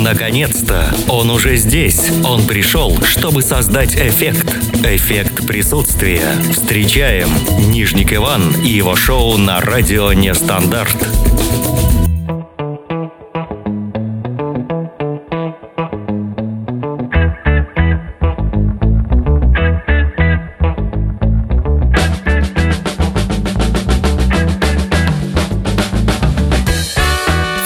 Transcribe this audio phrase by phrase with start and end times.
[0.00, 0.94] Наконец-то!
[1.08, 2.10] Он уже здесь.
[2.24, 4.50] Он пришел, чтобы создать эффект.
[4.82, 6.22] Эффект присутствия.
[6.50, 7.28] Встречаем
[7.70, 10.96] Нижник Иван и его шоу на радио «Нестандарт».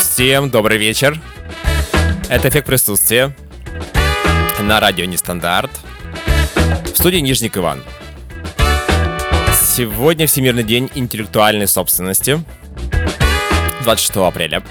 [0.01, 1.21] Всем добрый вечер.
[2.35, 3.33] Это эффект присутствия
[4.59, 5.71] на радио Нестандарт.
[6.83, 7.81] В студии Нижник Иван.
[9.53, 12.43] Сегодня Всемирный день интеллектуальной собственности.
[13.83, 14.65] 26 апреля.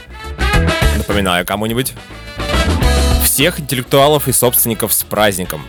[0.98, 1.94] Напоминаю кому-нибудь.
[3.24, 5.66] Всех интеллектуалов и собственников с праздником.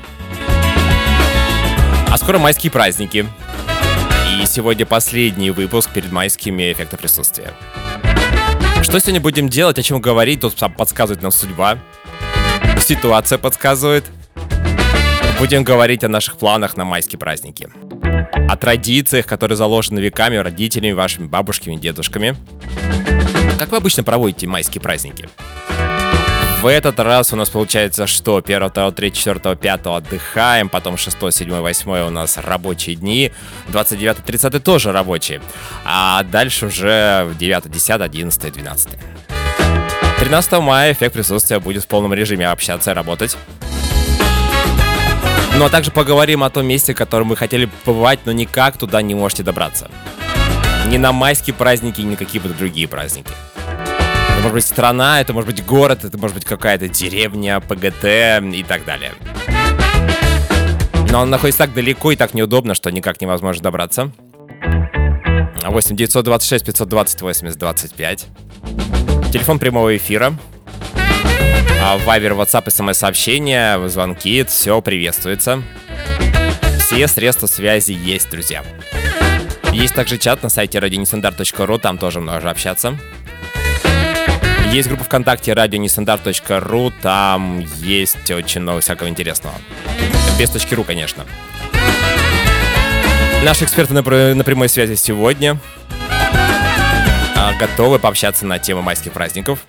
[2.09, 3.25] А скоро майские праздники.
[4.43, 7.53] И сегодня последний выпуск перед майскими эффекта присутствия.
[8.85, 11.79] Что сегодня будем делать, о чем говорить, тут подсказывает нам судьба.
[12.79, 14.05] Ситуация подсказывает.
[15.39, 17.71] Будем говорить о наших планах на майские праздники.
[18.47, 22.37] О традициях, которые заложены веками родителями, вашими бабушками, дедушками.
[23.59, 25.31] Как вы обычно проводите майские праздники?
[26.65, 31.15] В этот раз у нас получается, что 1, 2, 3, 4, 5 отдыхаем, потом 6,
[31.31, 33.33] 7, 8 у нас рабочие дни,
[33.69, 35.43] 29, 30 тоже рабочие,
[35.85, 38.89] а дальше уже 9, 10, 11, 12.
[40.19, 43.37] 13 мая эффект присутствия будет в полном режиме общаться и работать.
[45.59, 49.03] Ну а также поговорим о том месте, в котором вы хотели побывать, но никак туда
[49.03, 49.91] не можете добраться.
[50.87, 53.33] Ни на майские праздники, ни какие-то другие праздники
[54.45, 58.05] может быть страна, это может быть город, это может быть какая-то деревня, ПГТ
[58.53, 59.13] и так далее.
[61.11, 64.13] Но он находится так далеко и так неудобно, что никак невозможно добраться.
[65.63, 68.27] 8 926 520 80 25.
[69.33, 70.35] Телефон прямого эфира.
[71.83, 75.63] А Вайбер, WhatsApp, смс-сообщения, звонки, все приветствуется.
[76.81, 78.63] Все средства связи есть, друзья.
[79.73, 82.99] Есть также чат на сайте radionestandarт.ru, там тоже можно общаться.
[84.75, 89.55] Есть группа ВКонтакте радионестандарт.ру, там есть очень много всякого интересного.
[90.37, 91.25] Без точки ру, конечно.
[93.45, 95.61] Наши эксперты на, прямой связи сегодня
[97.37, 99.61] а, готовы пообщаться на тему майских праздников.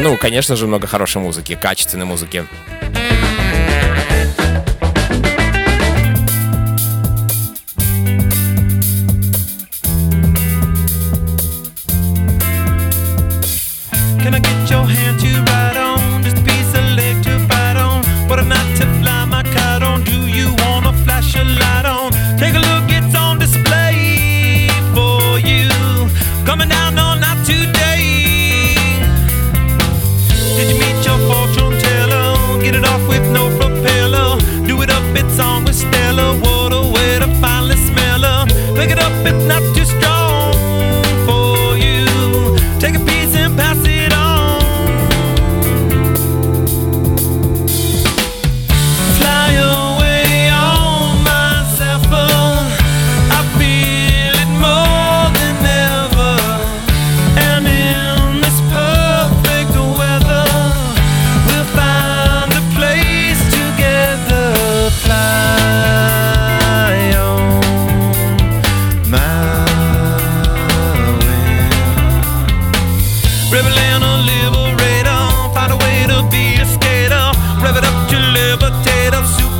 [0.00, 2.44] Ну, конечно же, много хорошей музыки, качественной музыки.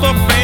[0.02, 0.35] up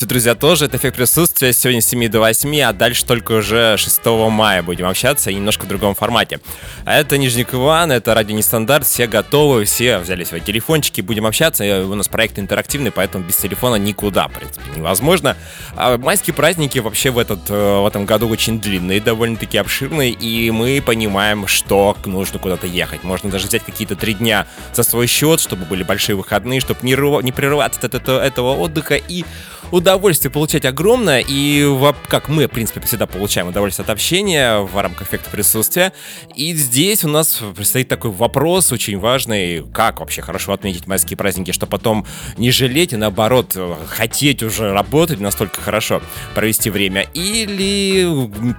[0.00, 0.64] Всех с пятницы, друзья, тоже.
[0.64, 0.98] Это эффект
[1.40, 1.52] присутствия.
[1.52, 5.68] Сегодня с 7 до 8, а дальше только уже 6 мая будем общаться немножко в
[5.68, 6.40] другом формате.
[6.84, 8.86] А это Нижник Иван, это Радио Нестандарт.
[8.86, 11.64] Все готовы, все взяли свои телефончики, будем общаться.
[11.84, 15.36] У нас проект интерактивный, поэтому без телефона никуда, в принципе, невозможно.
[15.76, 20.50] А майские праздники вообще в, этот, э, в этом году очень длинные, довольно-таки обширные, и
[20.50, 23.04] мы понимаем, что нужно куда-то ехать.
[23.04, 26.92] Можно даже взять какие-то три дня за свой счет, чтобы были большие выходные, чтобы не,
[27.22, 29.24] не прерываться от этого отдыха и
[29.70, 31.64] удовольствие получать огромное, и
[32.08, 35.92] как мы, в принципе, всегда получаем удовольствие от общения в рамках эффекта присутствия.
[36.34, 41.52] И здесь у нас предстоит такой вопрос очень важный, как вообще хорошо отметить майские праздники,
[41.52, 42.04] чтобы потом
[42.36, 43.56] не жалеть и наоборот
[43.86, 46.02] хотеть уже работать настолько хорошо,
[46.34, 47.06] провести время.
[47.14, 48.08] Или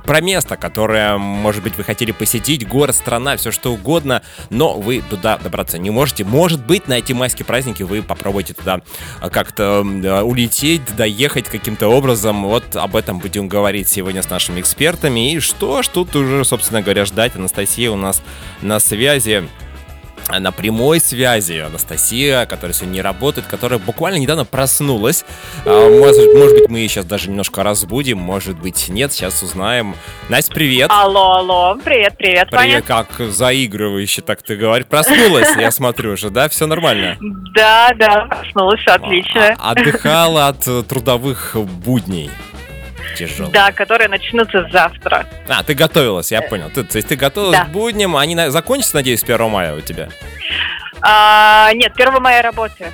[0.05, 5.03] про место, которое, может быть, вы хотели посетить, город, страна, все что угодно, но вы
[5.09, 6.23] туда добраться не можете.
[6.23, 8.81] Может быть, на эти майские праздники вы попробуете туда
[9.19, 12.45] как-то улететь, доехать каким-то образом.
[12.45, 15.33] Вот об этом будем говорить сегодня с нашими экспертами.
[15.33, 17.35] И что ж тут уже, собственно говоря, ждать.
[17.35, 18.21] Анастасия у нас
[18.61, 19.43] на связи
[20.39, 25.25] на прямой связи Анастасия, которая сегодня не работает, которая буквально недавно проснулась.
[25.65, 29.95] А, может, может быть, мы ее сейчас даже немножко разбудим, может быть, нет, сейчас узнаем.
[30.29, 30.89] Настя, привет.
[30.91, 32.81] Алло, алло, привет, привет, Привет, Ваня.
[32.81, 34.87] как заигрывающе так ты говоришь.
[34.87, 36.49] Проснулась, я смотрю уже, да?
[36.49, 37.17] Все нормально?
[37.53, 39.55] Да, да, проснулась, отлично.
[39.59, 42.29] А, отдыхала от трудовых будней
[43.15, 43.51] тяжелые.
[43.51, 45.25] Да, которые начнутся завтра.
[45.47, 46.69] А, ты готовилась, я э, понял.
[46.69, 47.65] Ты, то есть ты готовилась да.
[47.65, 50.09] к будням, они на, закончатся, надеюсь, 1 мая у тебя?
[51.01, 52.91] А, нет, 1 мая работаю.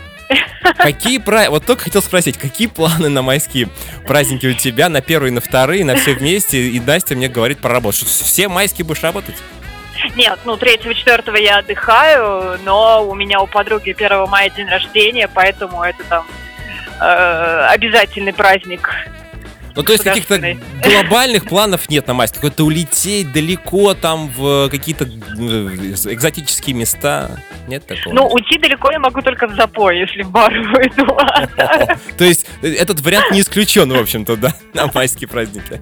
[0.78, 1.50] Какие пра...
[1.50, 3.70] Вот только хотел спросить, какие планы на майские
[4.06, 6.70] праздники у тебя, на первые, на вторые, на все вместе?
[6.70, 7.98] И Настя мне говорит про работу.
[7.98, 9.36] Что все майские будешь работать?
[10.16, 15.84] Нет, ну 3-4 я отдыхаю, но у меня у подруги 1 мая день рождения, поэтому
[15.84, 16.26] это там
[17.02, 18.90] э, обязательный праздник
[19.78, 20.40] ну, то есть каких-то
[20.84, 22.36] глобальных планов нет на Марсе.
[22.36, 27.40] Какой-то улететь далеко там в какие-то экзотические места.
[27.68, 28.14] Нет такого?
[28.14, 31.06] Ну, уйти далеко я могу только в запой, если в бар выйду.
[32.18, 35.82] То есть э, этот вариант не исключен, в общем-то, да, на майские праздники.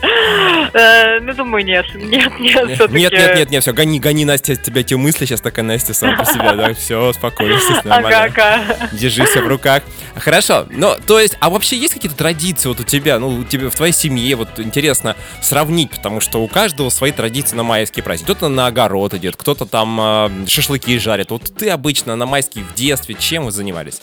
[0.00, 1.86] Э, ну, думаю, нет.
[1.94, 5.64] Нет, нет, Нет, нет, нет, нет, все, гони, гони, Настя, тебя те мысли, сейчас такая
[5.64, 8.24] Настя сама по себе, да, все, успокойся, нормально.
[8.24, 8.88] Ага, ага.
[8.92, 9.82] Держись в руках.
[10.16, 13.70] Хорошо, ну, то есть, а вообще есть какие-то традиции вот у тебя, ну, у тебя
[13.70, 18.24] в твоей семье, вот интересно сравнить, потому что у каждого свои традиции на майские праздники.
[18.24, 21.30] Кто-то на огород идет, кто-то там э, шашлыки жарит.
[21.30, 24.02] Вот ты обычно на майские в детстве чем вы занимались?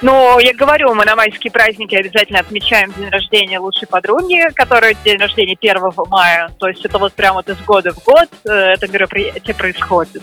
[0.00, 5.18] Ну, я говорю, мы на майские праздники обязательно отмечаем день рождения лучшей подруги, которая день
[5.18, 5.76] рождения 1
[6.08, 6.50] мая.
[6.58, 10.22] То есть это вот прямо вот из года в год э, это мероприятие происходит.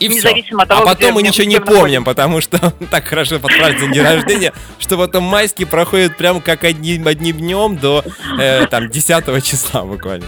[0.00, 0.62] И Независимо все.
[0.62, 2.58] от того, а потом мы ничего не помним, потому что
[2.90, 8.04] так хорошо подправить день рождения, что потом майские проходят прям как одним, одним днем до
[8.38, 10.26] э, там 10 числа буквально.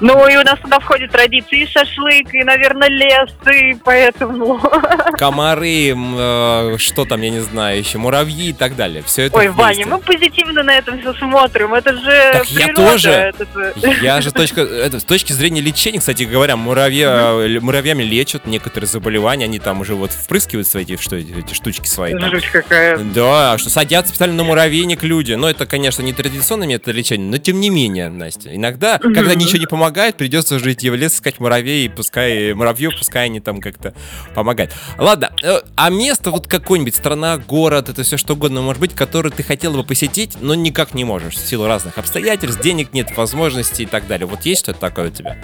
[0.00, 4.60] Ну, и у нас туда входит традиции и шашлык, и, наверное, лес, и поэтому...
[5.18, 9.02] Комары, э, что там, я не знаю, еще муравьи и так далее.
[9.02, 9.62] Все это Ой, вместе.
[9.62, 11.74] Ваня, мы позитивно на это все смотрим.
[11.74, 13.10] Это же Так природа, я тоже.
[13.10, 13.74] Это...
[14.02, 17.60] Я же точка, это, с точки зрения лечения, кстати говоря, муравья, mm-hmm.
[17.60, 19.44] муравьями лечат некоторые заболевания.
[19.44, 22.14] Они там уже вот впрыскивают свои эти, что, эти штучки свои.
[22.18, 22.98] Жуть какая.
[22.98, 25.32] Да, что садятся специально на муравейник люди.
[25.32, 28.54] Но это, конечно, не традиционный метод лечения, но тем не менее, Настя.
[28.54, 33.26] Иногда, когда ничего не помогает, придется жить в лес, искать муравей, и пускай муравьев, пускай
[33.26, 33.94] они там как-то
[34.34, 34.72] помогают.
[34.98, 39.32] Ладно, э, а место вот какое-нибудь, страна, город, это все что угодно может быть, который
[39.32, 43.84] ты хотела бы посетить, но никак не можешь, в силу разных обстоятельств, денег нет, возможностей
[43.84, 44.26] и так далее.
[44.26, 45.36] Вот есть что-то такое у тебя?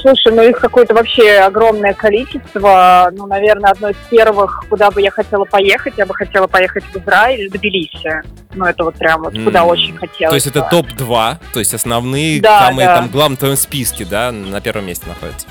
[0.00, 3.10] Слушай, ну их какое-то вообще огромное количество.
[3.12, 6.96] Ну, наверное, одно из первых, куда бы я хотела поехать, я бы хотела поехать в
[6.96, 8.22] Израиль, в Тбилиси.
[8.54, 9.66] Ну, это вот прям вот, куда mm.
[9.66, 10.30] очень хотелось.
[10.30, 12.96] То есть это топ-2, то есть основные, да, самые да.
[12.96, 15.46] там главные в твоем списке, да, на первом месте находятся.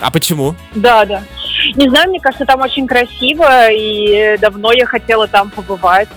[0.00, 0.54] А почему?
[0.74, 1.22] Да, да.
[1.74, 6.08] Не знаю, мне кажется, там очень красиво, и давно я хотела там побывать.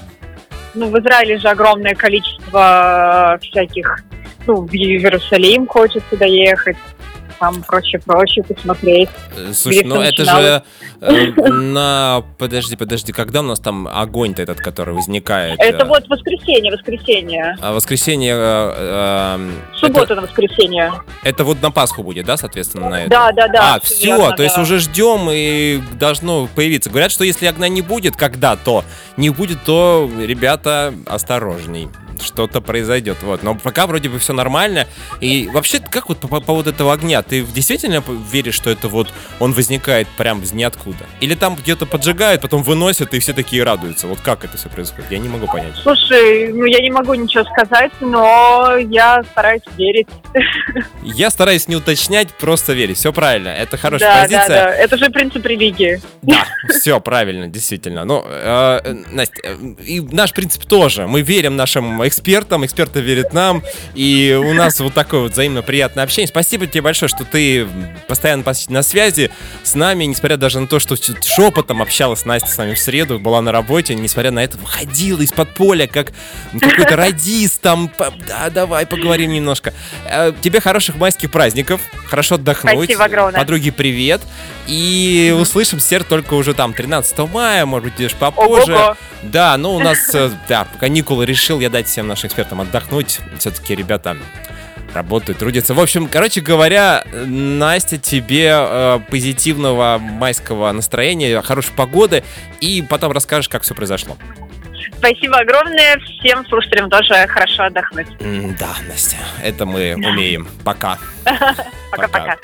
[0.73, 4.03] Ну, в Израиле же огромное количество всяких
[4.47, 6.77] ну, в Иерусалим хочется доехать
[7.41, 7.99] там прочее
[8.43, 9.09] посмотреть.
[9.35, 10.63] Э, слушай, ну это же
[11.01, 12.23] э, на...
[12.37, 15.59] Подожди, подожди, когда у нас там огонь-то этот, который возникает?
[15.59, 15.87] Это э?
[15.87, 17.57] вот воскресенье, воскресенье.
[17.59, 18.35] А воскресенье...
[19.75, 20.93] Суббота на воскресенье.
[21.23, 23.09] Это вот на Пасху будет, да, соответственно, на это?
[23.09, 23.75] Да, да, да.
[23.75, 26.91] А, все, то есть уже ждем и должно появиться.
[26.91, 28.85] Говорят, что если огня не будет когда-то,
[29.17, 31.89] не будет, то, ребята, осторожней
[32.21, 33.17] что-то произойдет.
[33.21, 33.43] Вот.
[33.43, 34.87] Но пока вроде бы все нормально.
[35.19, 37.21] И вообще, как вот по по поводу этого огня?
[37.21, 39.09] Ты действительно веришь, что это вот
[39.39, 41.05] он возникает прям из ниоткуда?
[41.19, 44.07] Или там где-то поджигают, потом выносят, и все такие радуются?
[44.07, 45.11] Вот как это все происходит?
[45.11, 45.75] Я не могу понять.
[45.81, 50.07] Слушай, ну я не могу ничего сказать, но я стараюсь верить.
[51.03, 52.97] Я стараюсь не уточнять, просто верить.
[52.97, 53.49] Все правильно.
[53.49, 54.47] Это хорошая да, позиция.
[54.47, 54.75] да, да.
[54.75, 56.01] Это же принцип религии.
[56.21, 58.05] Да, все правильно, действительно.
[58.05, 61.07] Ну, э, э, Настя, э, и наш принцип тоже.
[61.07, 63.63] Мы верим нашим экспертам, эксперты верят нам,
[63.95, 66.27] и у нас вот такое вот взаимно приятное общение.
[66.27, 67.67] Спасибо тебе большое, что ты
[68.07, 69.31] постоянно пос- на связи
[69.63, 73.41] с нами, несмотря даже на то, что шепотом общалась Настя с нами в среду, была
[73.41, 76.11] на работе, несмотря на это, выходила из-под поля, как
[76.59, 77.89] какой-то радист там.
[78.27, 79.73] Да, давай поговорим немножко.
[80.05, 82.75] Э, Тебе хороших майских праздников, хорошо отдохнуть.
[82.85, 83.39] Спасибо огромное.
[83.39, 84.21] Подруги, привет.
[84.71, 88.73] И услышимся только уже там 13 мая, может быть, идешь попозже.
[88.73, 88.97] Ого-го.
[89.21, 93.19] Да, ну у нас, э, да, каникулы решил я дать всем нашим экспертам отдохнуть.
[93.37, 94.15] Все-таки ребята
[94.93, 95.73] работают, трудятся.
[95.73, 102.23] В общем, короче говоря, Настя, тебе э, позитивного майского настроения, хорошей погоды,
[102.61, 104.15] и потом расскажешь, как все произошло.
[104.97, 105.99] Спасибо огромное.
[105.99, 108.07] Всем слушателям тоже хорошо отдохнуть.
[108.57, 110.47] Да, Настя, это мы умеем.
[110.63, 110.97] Пока.
[111.91, 112.37] Пока-пока.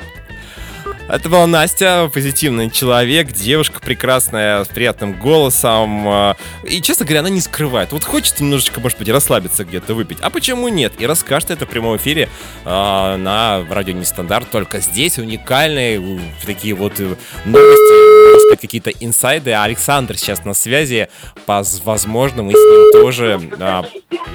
[1.09, 6.05] Это была Настя, позитивный человек, девушка прекрасная, с приятным голосом.
[6.05, 6.33] э,
[6.65, 7.93] И, честно говоря, она не скрывает.
[7.93, 10.17] Вот хочет немножечко, может быть, расслабиться где-то, выпить.
[10.19, 10.93] А почему нет?
[10.99, 12.27] И расскажет это в прямом эфире
[12.65, 12.67] э,
[13.15, 14.49] на радио Нестандарт.
[14.51, 17.15] Только здесь уникальные э, такие вот э,
[17.45, 19.51] новости, сказать, какие-то инсайды.
[19.51, 21.07] А Александр сейчас на связи.
[21.45, 23.39] Возможно, мы с ним тоже.
[23.61, 23.85] А,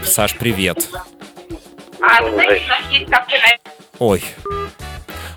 [0.04, 0.88] Саш, привет.
[3.99, 4.23] Ой.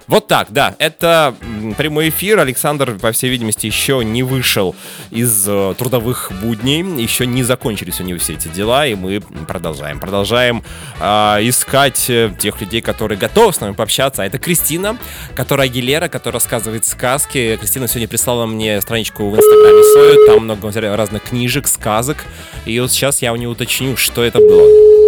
[0.07, 0.75] Вот так, да.
[0.77, 1.35] Это
[1.77, 2.39] прямой эфир.
[2.39, 4.75] Александр, по всей видимости, еще не вышел
[5.09, 6.83] из э, трудовых будней.
[7.01, 8.85] Еще не закончились у него все эти дела.
[8.85, 9.99] И мы продолжаем.
[9.99, 10.63] Продолжаем
[10.99, 14.21] а, искать э, тех людей, которые готовы с нами пообщаться.
[14.21, 14.97] А это Кристина,
[15.35, 17.57] которая Агилера, которая рассказывает сказки.
[17.59, 20.27] Кристина сегодня прислала мне страничку в Инстаграме свою.
[20.27, 22.17] Там много разных книжек, сказок.
[22.65, 25.04] И вот сейчас я у нее уточню, что это было.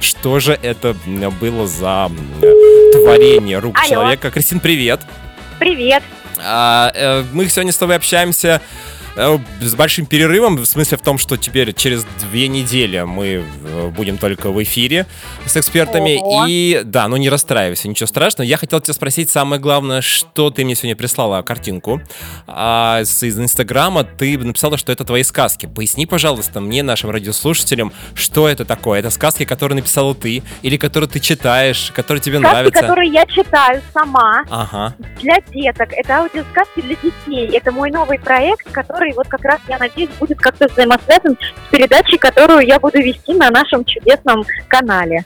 [0.00, 0.96] Что же это
[1.40, 2.10] было за
[2.92, 3.88] творение рук Алло.
[3.88, 4.30] человека?
[4.30, 5.00] Кристин, привет.
[5.58, 6.02] Привет.
[6.38, 8.62] А, э, мы сегодня с тобой общаемся
[9.60, 14.18] с большим перерывом, в смысле в том, что теперь через две недели мы э, будем
[14.18, 15.06] только в эфире
[15.46, 16.16] с экспертами.
[16.20, 16.46] Ого.
[16.48, 18.46] И да, ну не расстраивайся, ничего страшного.
[18.46, 22.00] Я хотел тебя спросить самое главное, что ты мне сегодня прислала картинку
[22.46, 24.04] а, из Инстаграма.
[24.04, 25.66] Ты написала, что это твои сказки.
[25.66, 29.00] Поясни, пожалуйста, мне, нашим радиослушателям, что это такое.
[29.00, 32.80] Это сказки, которые написала ты, или которые ты читаешь, которые тебе Сказки, нравятся.
[32.80, 34.94] которые я читаю сама Ага.
[35.20, 35.92] для деток.
[35.92, 37.56] Это аудиосказки для детей.
[37.56, 42.18] Это мой новый проект, который вот как раз, я надеюсь, будет как-то взаимосвязан с передачей,
[42.18, 45.24] которую я буду вести на нашем чудесном канале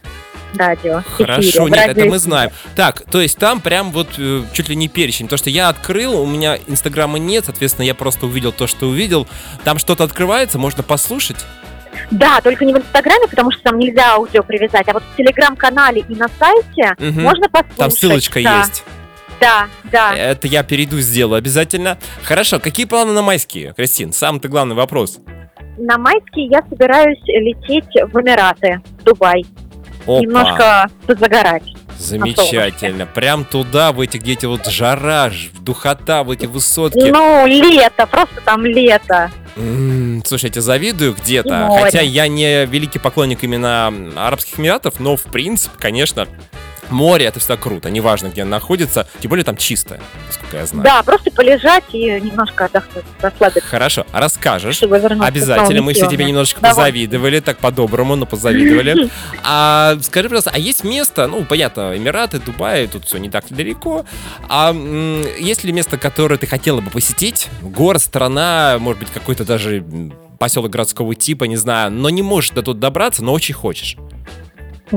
[0.57, 1.01] радио.
[1.01, 2.11] эфире, Хорошо, в нет, это радиоэфире.
[2.11, 2.51] мы знаем.
[2.77, 5.29] Так, то есть там прям вот э, чуть ли не перечень.
[5.29, 9.27] То, что я открыл, у меня инстаграма нет, соответственно, я просто увидел то, что увидел.
[9.65, 11.45] Там что-то открывается, можно послушать.
[12.11, 16.05] Да, только не в Инстаграме, потому что там нельзя аудио привязать, а вот в Телеграм-канале
[16.09, 17.23] и на сайте Мгм.
[17.23, 17.77] можно послушать.
[17.77, 18.59] Там ссылочка да.
[18.59, 18.85] есть.
[19.41, 20.17] Да, да.
[20.17, 21.99] Это я перейду, сделаю обязательно.
[22.23, 24.13] Хорошо, какие планы на майские, Кристин?
[24.13, 25.19] Самый-то главный вопрос.
[25.77, 29.45] На майские я собираюсь лететь в Эмираты, в Дубай.
[30.07, 31.65] Опа, Немножко позагорать.
[31.99, 33.07] замечательно.
[33.07, 37.11] Прям туда, в эти где-то вот жара, духота, в эти высотки.
[37.11, 39.31] Ну, лето, просто там лето.
[40.25, 45.23] Слушай, я тебе завидую где-то, хотя я не великий поклонник именно Арабских Эмиратов, но в
[45.25, 46.27] принципе, конечно,
[46.91, 50.85] море это всегда круто, неважно, где оно находится, тем более там чистое, насколько я знаю.
[50.85, 54.83] Да, просто полежать и немножко отдохнуть, расслабиться, Хорошо, а расскажешь?
[54.83, 56.75] Обязательно, мы все тебе немножечко Давай.
[56.93, 59.11] позавидовали, так по-доброму, но позавидовали.
[59.47, 64.05] А скажи, пожалуйста, а есть место, ну, понятно, Эмираты, Дубай, тут все не так далеко,
[64.49, 67.49] а м, есть ли место, которое ты хотела бы посетить?
[67.63, 69.85] Город, страна, может быть, какой-то даже
[70.39, 73.97] поселок городского типа, не знаю, но не можешь до тут добраться, но очень хочешь.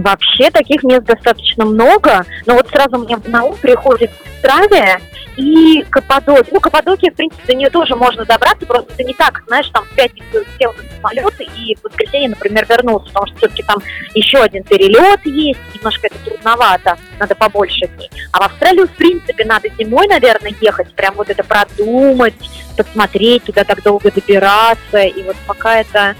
[0.01, 5.01] Вообще таких мест достаточно много, но вот сразу мне на ум приходит Австралия
[5.37, 6.45] и Каппадокия.
[6.51, 9.85] Ну, Каппадокия, в принципе, до нее тоже можно добраться, просто это не так, знаешь, там
[9.85, 13.77] в пятницу сел на самолет и в воскресенье, например, вернулся, потому что все-таки там
[14.13, 18.11] еще один перелет есть, немножко это трудновато, надо побольше дней.
[18.31, 22.35] А в Австралию, в принципе, надо зимой, наверное, ехать, прям вот это продумать,
[22.75, 26.15] посмотреть, туда так долго добираться, и вот пока это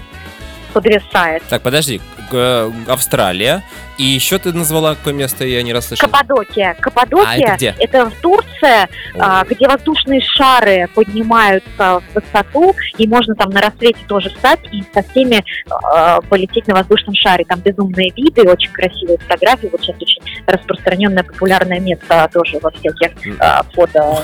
[0.72, 1.42] подвисает.
[1.48, 3.62] Так, подожди, г- Австралия.
[3.98, 6.08] И еще ты назвала какое место, я не расслышал.
[6.08, 6.76] Каппадокия.
[6.78, 7.74] А Каппадокия это где?
[7.80, 13.98] это в Турции, а, где воздушные шары поднимаются в высоту, и можно там на рассвете
[14.06, 17.44] тоже встать и со всеми а, полететь на воздушном шаре.
[17.44, 19.68] Там безумные виды, очень красивые фотографии.
[19.72, 23.10] Вот сейчас очень распространенное популярное место тоже во всяких
[23.40, 24.22] а, фото,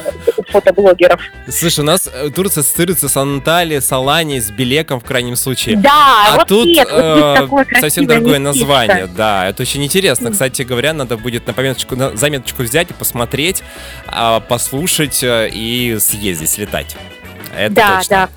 [0.51, 1.21] фотоблогеров.
[1.49, 5.77] Слушай, у нас э, Турция ассоциируется с Анталией, с Аланией, с Белеком в крайнем случае.
[5.79, 8.67] Да, А вот тут нет, вот э, красивое совсем другое местечко.
[8.67, 10.25] название, да, это очень интересно.
[10.27, 10.33] Мгм.
[10.35, 13.63] Кстати говоря, надо будет на пометочку, на заметочку взять и посмотреть,
[14.07, 16.97] а, послушать э, и съездить, слетать.
[17.57, 18.17] Это Да, точно.
[18.17, 18.29] да.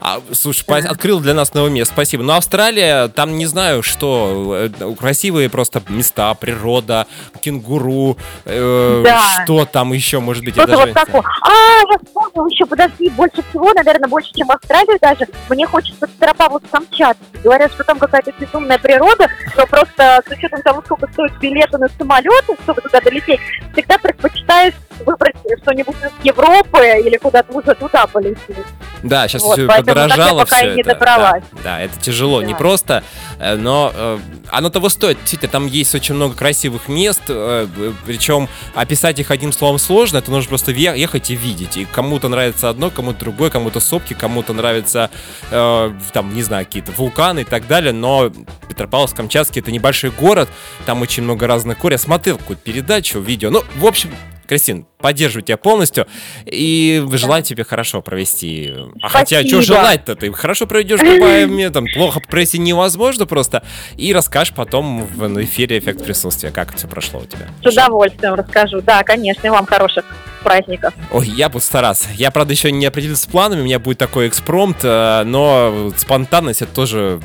[0.00, 0.76] А, слушай, Да.
[0.76, 2.22] открыл для нас новое место, спасибо.
[2.22, 7.08] Но Австралия, там не знаю, что, э, красивые просто места, природа,
[7.40, 9.42] кенгуру, э, Да.
[9.42, 11.22] что там еще, может быть, Что-то даже вот такое.
[11.42, 11.50] А,
[11.90, 12.46] я вспомнил
[12.78, 17.42] подожди, больше всего, наверное, больше, чем в даже, мне хочется Петропавловск-Камчатский.
[17.42, 21.88] Говорят, что там какая-то безумная природа, но просто с учетом того, сколько стоят билеты на
[21.88, 23.40] самолеты, чтобы туда долететь,
[23.72, 24.74] всегда предпочитаешь
[25.08, 28.56] выбрать что-нибудь из Европы или куда-то уже туда полететь.
[29.02, 30.96] Да, сейчас Вот, так я подорожало пока все не это.
[31.00, 32.58] Да, да, это тяжело, не Да.
[32.58, 33.04] просто,
[33.38, 34.18] э, но э,
[34.50, 35.18] оно того стоит.
[35.20, 37.66] Действительно, там есть очень много красивых мест, э,
[38.04, 41.76] причем описать их одним словом сложно, это нужно просто ехать и видеть.
[41.76, 45.10] И кому-то нравится одно, кому-то другое, кому-то сопки, кому-то нравится,
[45.50, 48.30] э, там, не знаю, какие-то вулканы и так далее, но
[48.68, 50.48] Петропавловск-Камчатский это небольшой город,
[50.86, 51.92] там очень много разных гор.
[51.92, 54.10] Я смотрел какую-то передачу, видео, ну, в общем,
[54.48, 56.08] Кристин, поддерживаю тебя полностью
[56.46, 58.72] и желаю тебе хорошо провести.
[59.02, 60.16] А хотя, что желать-то?
[60.16, 61.00] Ты хорошо проведешь
[61.48, 63.62] мне там плохо провести невозможно просто.
[63.96, 67.48] И расскажешь потом в эфире эффект присутствия, как все прошло у тебя.
[67.62, 68.80] С удовольствием расскажу.
[68.80, 70.06] Да, конечно, и вам хороших
[70.42, 70.94] праздников.
[71.10, 72.08] Ой, я буду стараться.
[72.14, 76.62] Я, правда, еще не определился с планами, у меня будет такой экспромт, э, но спонтанность
[76.62, 77.20] это тоже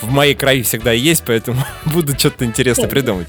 [0.00, 3.28] в моей крови всегда есть, поэтому буду что-то интересное придумать.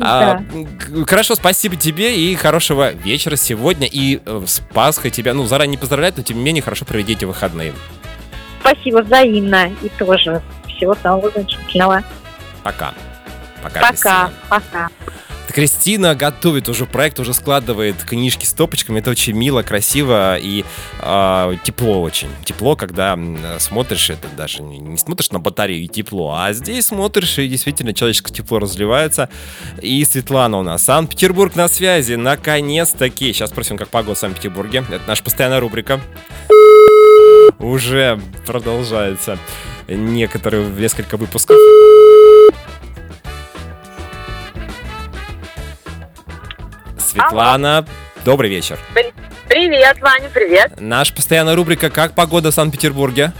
[0.00, 3.86] А, г- хорошо, спасибо тебе и хорошего вечера сегодня.
[3.90, 7.26] И э, с Пасхой тебя, ну, заранее не поздравляю, но тем не менее хорошо проведите
[7.26, 7.72] выходные.
[8.60, 12.02] Спасибо взаимно и тоже всего самого замечательного.
[12.62, 12.92] Пока.
[13.62, 13.80] Пока.
[13.80, 14.88] Пока, пока.
[15.52, 19.00] Кристина готовит уже проект, уже складывает книжки с топочками.
[19.00, 20.64] Это очень мило, красиво и
[21.00, 22.28] а, тепло очень.
[22.44, 23.18] Тепло, когда
[23.58, 28.34] смотришь, это даже не смотришь на батарею и тепло, а здесь смотришь, и действительно человеческое
[28.34, 29.28] тепло разливается.
[29.80, 30.84] И Светлана у нас.
[30.84, 32.14] Санкт-Петербург на связи.
[32.14, 33.32] Наконец-таки.
[33.32, 34.84] Сейчас спросим, как погода в Санкт-Петербурге.
[34.88, 36.00] Это наша постоянная рубрика.
[37.58, 39.38] Уже продолжается
[39.88, 41.56] некоторые несколько выпусков.
[47.28, 47.84] Светлана,
[48.24, 48.78] добрый вечер.
[49.48, 50.72] Привет, Ваня, привет.
[50.78, 53.32] Наша постоянная рубрика «Как погода в Санкт-Петербурге?»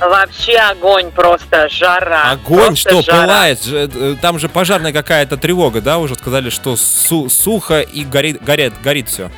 [0.00, 2.32] Вообще огонь просто, жара.
[2.32, 3.22] Огонь, Просто что, жара.
[3.22, 3.62] пылает?
[3.64, 5.98] Же, э, Там же пожарная какая-то тревога, да?
[5.98, 9.30] Уже сказали, что су- сухо и горит, горит, горит все.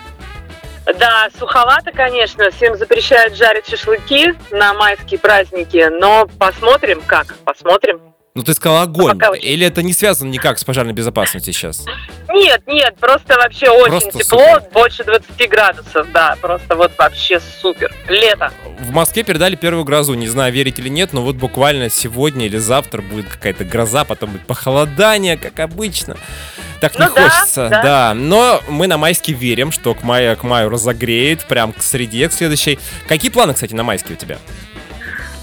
[0.98, 8.00] Да, суховато, конечно, всем запрещают жарить шашлыки на майские праздники, но посмотрим как, посмотрим.
[8.36, 9.16] Ну, ты сказал огонь.
[9.16, 9.42] Очень.
[9.42, 11.86] Или это не связано никак с пожарной безопасностью сейчас?
[12.28, 14.70] Нет, нет, просто вообще очень Просто тепло, супер.
[14.74, 17.94] больше 20 градусов, да, просто вот вообще супер.
[18.08, 18.52] Лето.
[18.78, 20.12] В Москве передали первую грозу.
[20.12, 24.32] Не знаю, верить или нет, но вот буквально сегодня или завтра будет какая-то гроза, потом
[24.32, 26.18] будет похолодание, как обычно.
[26.82, 27.82] Так не Ну да, хочется, да.
[27.82, 28.14] да.
[28.14, 32.34] Но мы на майске верим, что к маю, к маю разогреет, прям к среде, к
[32.34, 32.78] следующей.
[33.08, 34.36] Какие планы, кстати, на майске у тебя?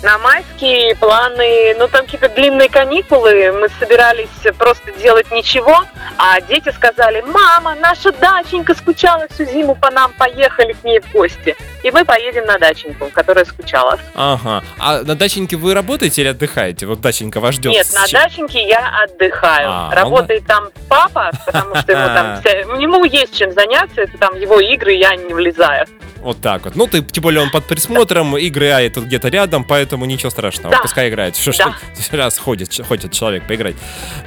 [0.04, 5.82] На майские планы, ну там какие-то длинные каникулы, мы собирались просто делать ничего,
[6.18, 11.10] а дети сказали, мама, наша даченька скучала всю зиму по нам, поехали к ней в
[11.14, 11.56] гости.
[11.84, 13.98] И мы поедем на даченьку, которая скучала.
[14.14, 14.62] Ага.
[14.78, 16.86] А на даченьке вы работаете или отдыхаете?
[16.86, 17.72] Вот даченька вас ждет.
[17.72, 19.70] Нет, на даченьке я отдыхаю.
[19.70, 24.36] А, Работает там папа, потому что ему там вся- ему есть чем заняться, это там
[24.38, 25.86] его игры, я не влезаю.
[26.24, 26.76] Вот так вот.
[26.76, 30.72] Ну, ты, тем более, он под присмотром, играет тут где-то рядом, поэтому ничего страшного.
[30.76, 30.82] Да.
[30.82, 31.36] Пускай играет.
[31.36, 31.74] Что Да.
[31.96, 33.76] хоть раз ходит, ходит человек поиграть.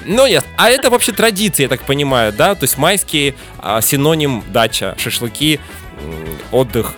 [0.04, 0.48] Ну, ясно.
[0.56, 2.54] А это вообще традиция, я так понимаю, да?
[2.54, 5.60] То есть майские а, синоним дача, шашлыки,
[6.52, 6.94] отдых.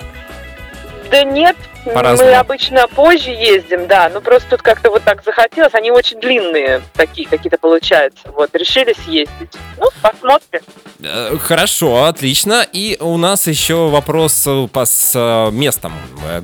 [1.10, 2.30] Да нет, По-разному.
[2.30, 6.82] мы обычно позже ездим, да, ну просто тут как-то вот так захотелось, они очень длинные
[6.94, 9.52] такие какие-то получаются, вот, решили съездить.
[9.78, 10.60] Ну, посмотрим.
[11.00, 12.66] Э, Хорошо, отлично.
[12.72, 15.92] И у нас еще вопрос э, по с э, местом.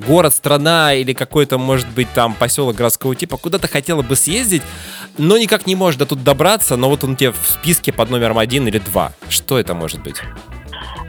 [0.06, 3.36] Город, страна или какой-то, может быть, там поселок городского типа.
[3.36, 4.62] Куда ты хотела бы съездить,
[5.18, 8.38] но никак не можешь до тут добраться, но вот он тебе в списке под номером
[8.38, 9.12] один или два.
[9.28, 10.16] Что это может быть?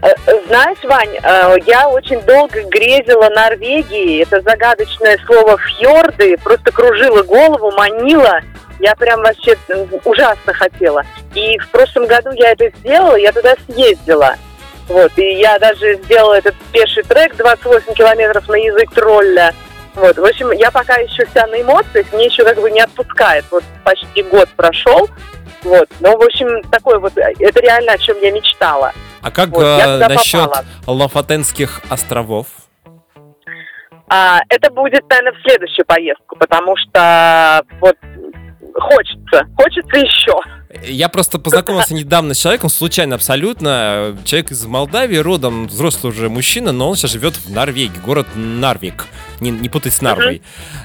[0.01, 0.13] Э,
[0.47, 4.23] Знаешь, Вань, э, я очень долго грезила Норвегией.
[4.23, 6.37] Это загадочное слово фьорды.
[6.37, 8.41] Просто кружила голову, манила.
[8.79, 11.03] Я прям вообще м, ужасно хотела.
[11.33, 14.35] И в прошлом году я это сделала, я туда съездила.
[14.87, 19.53] Вот, и я даже сделала этот пеший трек 28 километров на язык тролля.
[19.95, 23.45] Вот, в общем, я пока еще вся на эмоциях, мне еще как бы не отпускает.
[23.49, 25.09] Вот почти год прошел.
[25.63, 28.91] Вот, ну, в общем, такой вот, э, это реально о чем я мечтала.
[29.25, 30.51] А как Вот, э, насчет.
[30.85, 32.45] Лафатенских островов?
[34.07, 37.95] А, это будет, наверное, в следующую поездку, потому что вот
[38.75, 40.39] хочется, хочется еще.
[40.83, 44.17] Я просто познакомился недавно с человеком, случайно абсолютно.
[44.25, 49.05] Человек из Молдавии, родом взрослый уже мужчина, но он сейчас живет в Норвегии, город Нарвик.
[49.39, 50.41] Не, не путать с Нарвой.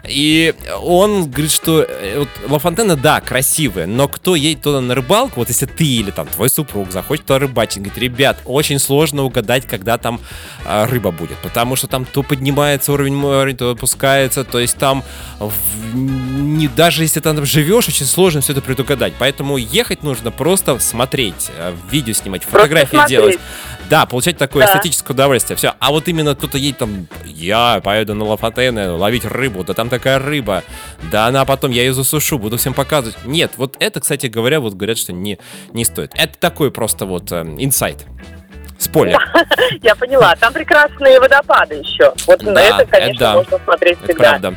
[0.08, 5.40] И он говорит, что э, вот Лафонтена, да, красивая, но кто едет туда на рыбалку,
[5.40, 9.66] вот если ты или там твой супруг захочет туда рыбачить, говорит, ребят, очень сложно угадать,
[9.66, 10.20] когда там
[10.64, 15.04] а, рыба будет, потому что там то поднимается уровень моря, то опускается, то есть там
[15.38, 19.12] в- не, даже если ты там живешь, очень сложно все это предугадать.
[19.18, 23.38] Поэтому ехать нужно просто смотреть, э, видео снимать, фотографии делать.
[23.88, 24.72] Да, получать такое Да.
[24.76, 25.56] эстетическое удовольствие.
[25.56, 25.74] Все.
[25.80, 30.18] А вот именно кто-то едет там, я поеду на Лафатене ловить рыбу, да там такая
[30.18, 30.62] рыба,
[31.10, 33.16] да она потом, я ее засушу, буду всем показывать.
[33.24, 35.38] Нет, вот это, кстати говоря, вот говорят, что не,
[35.72, 36.12] не стоит.
[36.14, 38.06] Это такой просто вот э, инсайт.
[38.78, 39.20] Спойлер.
[39.82, 42.14] Я поняла, там прекрасные водопады еще.
[42.26, 43.34] Вот на Да, это, конечно, это да.
[43.34, 44.28] можно смотреть Это всегда.
[44.30, 44.54] правда.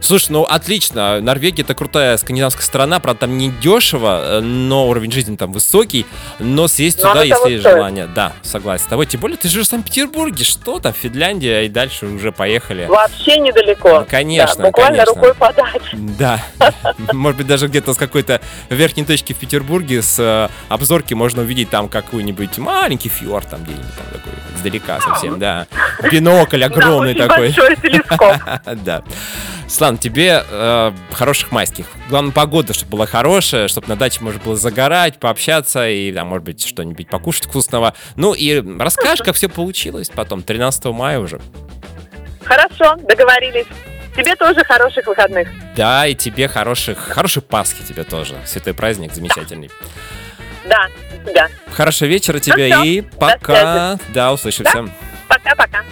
[0.00, 1.20] Слушай, ну отлично.
[1.20, 6.06] Норвегия это крутая скандинавская страна, правда, там не дешево, э, но уровень жизни там высокий.
[6.38, 7.76] Но съесть Но туда, если есть стоит.
[7.76, 8.06] желание.
[8.06, 8.84] Да, согласен.
[8.84, 9.06] с тобой.
[9.06, 12.86] Тем более, ты живешь в Санкт-Петербурге, что там, Финляндия, и дальше уже поехали.
[12.86, 14.00] Вообще недалеко.
[14.00, 15.14] Ну, конечно, Да, буквально конечно.
[15.14, 15.82] рукой подать.
[16.18, 16.40] Да.
[17.12, 21.70] Может быть, даже где-то с какой-то верхней точки в Петербурге с э, обзорки можно увидеть
[21.70, 25.66] там какой-нибудь маленький фьорд, там где-нибудь там такой, издалека совсем, да.
[26.10, 27.48] Бинокль огромный такой.
[27.48, 28.36] большой телескоп.
[28.84, 29.02] Да.
[29.88, 31.86] Слан, тебе э, хороших майских.
[32.10, 36.44] Главное, погода, чтобы была хорошая, чтобы на даче можно было загорать, пообщаться и, там, может
[36.44, 37.94] быть, что-нибудь покушать вкусного.
[38.14, 41.40] Ну и расскажешь, как все получилось потом, 13 мая уже.
[42.44, 43.64] Хорошо, договорились.
[44.14, 45.48] Тебе тоже хороших выходных.
[45.74, 48.34] Да, и тебе хороших, хорошей Пасхи тебе тоже.
[48.44, 49.70] Святой праздник замечательный.
[50.68, 50.88] Да,
[51.32, 51.48] да.
[51.72, 53.98] Хорошего вечера тебе всё, и до пока.
[54.12, 54.86] Да, услышимся.
[55.28, 55.82] Пока-пока.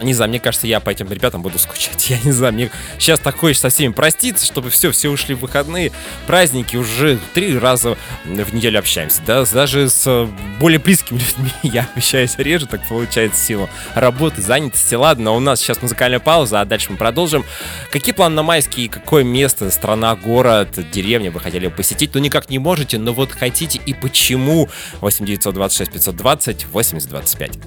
[0.00, 2.10] Не знаю, мне кажется, я по этим ребятам буду скучать.
[2.10, 5.40] Я не знаю, мне сейчас так хочется со всеми проститься, чтобы все, все ушли в
[5.40, 5.92] выходные.
[6.26, 9.22] Праздники уже три раза в неделю общаемся.
[9.26, 10.28] Да, даже с э,
[10.60, 14.94] более близкими людьми я общаюсь реже, так получается, в силу работы, занятости.
[14.94, 17.44] Ладно, у нас сейчас музыкальная пауза, а дальше мы продолжим.
[17.90, 22.10] Какие планы на майские, какое место, страна, город, деревня вы хотели посетить?
[22.14, 24.68] Ну, никак не можете, но вот хотите и почему?
[25.00, 27.58] 8 926 520 80 25.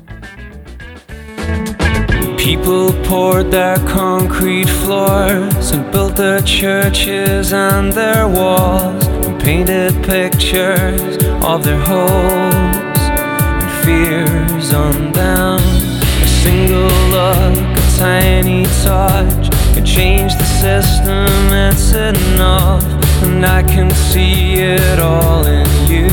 [2.40, 11.18] People poured their concrete floors and built their churches and their walls and painted pictures
[11.44, 15.60] of their hopes and fears on them.
[15.60, 22.84] A single look, a tiny touch can change the system, it's enough.
[23.22, 26.08] And I can see it all in you,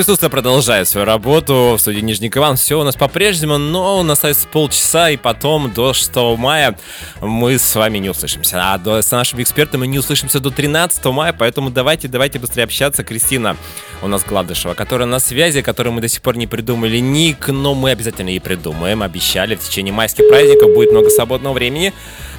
[0.00, 2.56] Эффект присутствия продолжает свою работу в студии Нижний Иван.
[2.56, 6.78] Все у нас по-прежнему, но у нас остается полчаса, и потом до 6 мая
[7.20, 8.72] мы с вами не услышимся.
[8.72, 13.04] А до, с нашими экспертами не услышимся до 13 мая, поэтому давайте, давайте быстрее общаться.
[13.04, 13.58] Кристина
[14.00, 17.74] у нас Гладышева, которая на связи, которой мы до сих пор не придумали ник, но
[17.74, 19.02] мы обязательно ей придумаем.
[19.02, 21.92] Обещали, в течение майских праздников будет много свободного времени.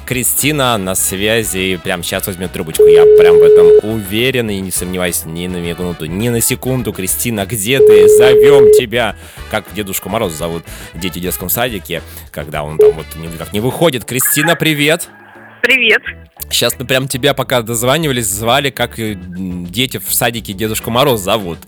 [0.06, 2.84] Кристина на связи прямо сейчас возьмет трубочку.
[2.84, 6.92] Я прям в этом уверен и не сомневаюсь ни на минуту, ни на секунду.
[6.92, 8.08] Кристина, где ты?
[8.08, 9.16] Зовем тебя.
[9.50, 14.04] Как Дедушку Мороз зовут дети в детском садике, когда он там вот никак не выходит.
[14.04, 15.08] Кристина, привет.
[15.62, 16.02] Привет.
[16.50, 21.58] Сейчас мы прям тебя пока дозванивались, звали, как дети в садике Дедушку Мороз зовут.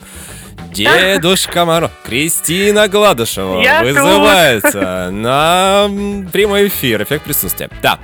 [0.74, 1.90] Дедушка Мороз.
[2.04, 3.92] Кристина Гладышева Я тут.
[3.92, 7.02] вызывается на м, прямой эфир.
[7.02, 7.70] Эффект присутствия.
[7.82, 7.98] Да.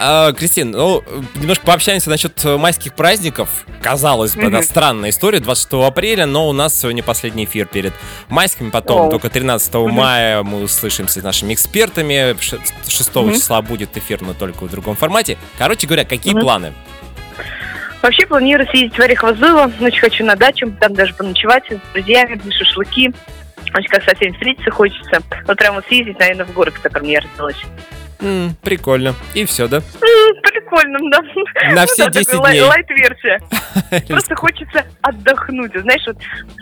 [0.00, 1.02] А, Кристин, ну,
[1.34, 3.48] немножко пообщаемся насчет майских праздников.
[3.82, 4.62] Казалось бы, да, Мгм.
[4.62, 7.92] странная история, 26 апреля, но у нас сегодня последний эфир перед
[8.28, 9.10] майскими, потом О.
[9.10, 13.34] только 13 мая мы услышимся с нашими экспертами, Ш- 6 Мгм.
[13.34, 15.36] числа будет эфир, но только в другом формате.
[15.58, 16.42] Короче говоря, какие Мгм.
[16.42, 16.72] планы?
[18.02, 19.72] Вообще планирую съездить в Орехово-Зуево.
[19.84, 23.12] Очень хочу на дачу, там даже поночевать с друзьями, на шашлыки.
[23.74, 25.20] Очень как со всеми встретиться хочется.
[25.46, 27.62] Вот прямо съездить, наверное, в город, в котором я родилась.
[28.20, 29.14] М, прикольно.
[29.34, 29.76] И все, да?
[29.78, 29.82] М,
[30.42, 31.20] Прикольно, да.
[31.74, 32.62] На Ну все да, 10 такая лай- дней.
[32.62, 33.40] Лайт-версия.
[34.08, 36.16] Просто хочется отдохнуть, знаешь, вот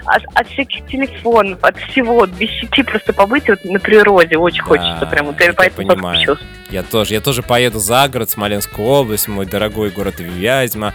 [0.07, 4.63] от, от всяких телефонов, от всего, от без сети просто побыть вот на природе очень
[4.63, 4.99] хочется.
[5.01, 6.39] Да, Прям вот я поэтому понимаю.
[6.71, 10.95] Я тоже, я тоже поеду за город, Смоленскую область, мой дорогой город Вязьма.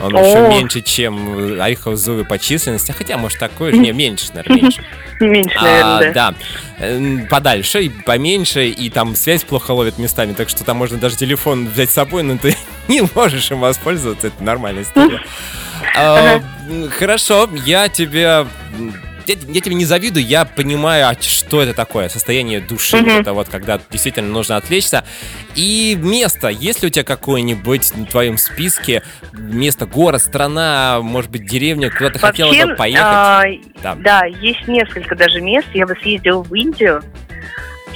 [0.00, 0.20] Он О.
[0.20, 2.92] еще меньше, чем орехово зуевы по численности.
[2.92, 3.78] Хотя, может, такой же.
[3.78, 4.84] Не, меньше, наверное, меньше.
[5.20, 6.30] Меньше, А, наверное, да.
[6.78, 6.86] да.
[6.86, 11.16] Эм, Подальше и поменьше, и там связь плохо ловит местами, так что там можно даже
[11.16, 12.54] телефон взять с собой, но ты
[12.88, 15.20] не можешь им воспользоваться, это нормальная история.
[15.98, 16.40] А,
[16.96, 18.46] Хорошо, я тебе...
[19.26, 23.32] Я, я тебе не завидую, я понимаю, а что это такое, состояние души, вот это
[23.34, 25.04] вот, когда действительно нужно отвлечься.
[25.54, 31.46] И место, есть ли у тебя какое-нибудь в твоем списке место, город, страна, может быть,
[31.46, 33.04] деревня, куда ты хотела Вообще, бы поехать?
[33.04, 33.42] а,
[33.82, 33.94] Да.
[33.96, 35.68] да, есть несколько даже мест.
[35.74, 37.02] Я бы съездила в Индию,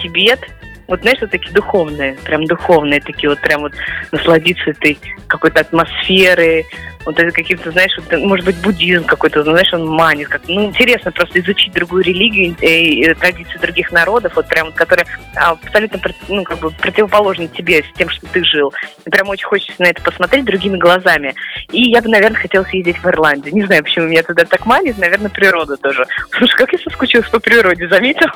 [0.01, 0.41] Тибет.
[0.87, 3.73] Вот знаешь, вот такие духовные, прям духовные такие вот, прям вот
[4.13, 6.67] насладиться этой какой-то атмосферой,
[7.07, 10.29] вот это каким-то, знаешь, вот, может быть, буддизм какой-то, знаешь, он манит.
[10.29, 15.07] Как, ну, интересно просто изучить другую религию э, и традиции других народов, вот прям, которые
[15.37, 18.75] а, абсолютно, ну, как бы противоположны тебе, с тем, что ты жил.
[19.05, 21.35] И прям очень хочется на это посмотреть другими глазами.
[21.71, 23.55] И я бы, наверное, хотела съездить в Ирландию.
[23.55, 26.05] Не знаю, почему меня туда так манит, наверное, природа тоже.
[26.37, 28.29] Слушай, как я соскучилась по природе, заметил?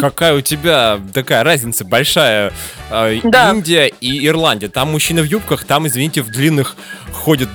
[0.00, 2.52] Какая у тебя такая разница большая.
[2.90, 3.50] э, Да.
[3.52, 4.68] Индия и Ирландия.
[4.68, 6.76] Там мужчины в юбках, там, извините, в длинных
[7.12, 7.48] ходят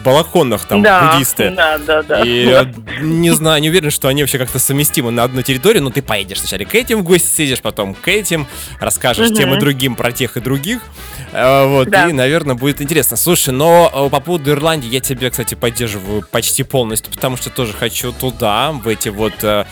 [0.43, 1.49] балахонах, там да, буддисты.
[1.51, 2.21] Да, да, да.
[2.21, 2.67] И Да.
[3.01, 6.39] не знаю, не уверен, что они вообще как-то совместимы на одной территории, но ты поедешь
[6.39, 8.47] сначала к этим в гости, съездишь потом к этим,
[8.79, 9.38] расскажешь Мгм.
[9.38, 10.79] тем и другим про тех и других.
[11.32, 12.08] Э, Вот, Да.
[12.10, 13.17] и, наверное, будет интересно.
[13.17, 17.73] Слушай, но э, по поводу Ирландии я тебя, кстати, поддерживаю почти полностью, потому что тоже
[17.73, 19.65] хочу туда, в эти вот э,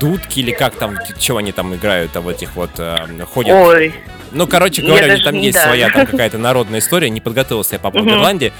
[0.00, 2.96] дудки или как там, чего они там играют, а в этих вот э,
[3.32, 3.52] ходят.
[3.52, 3.94] Ой,
[4.32, 5.64] Ну, короче говоря, у них там не- есть да.
[5.64, 7.08] своя там какая-то народная история.
[7.10, 8.10] Не подготовился я по поводу.
[8.14, 8.52] Ирландии.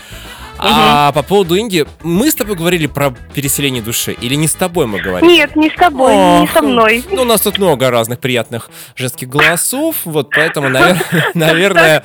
[0.59, 4.13] А по поводу Индии, мы с тобой говорили про переселение души?
[4.13, 5.31] Или не с тобой мы говорили?
[5.31, 7.05] нет, не с тобой, не Ох, со мной.
[7.11, 12.03] Ну, у нас тут много разных приятных женских голосов, вот поэтому, навер- наверное,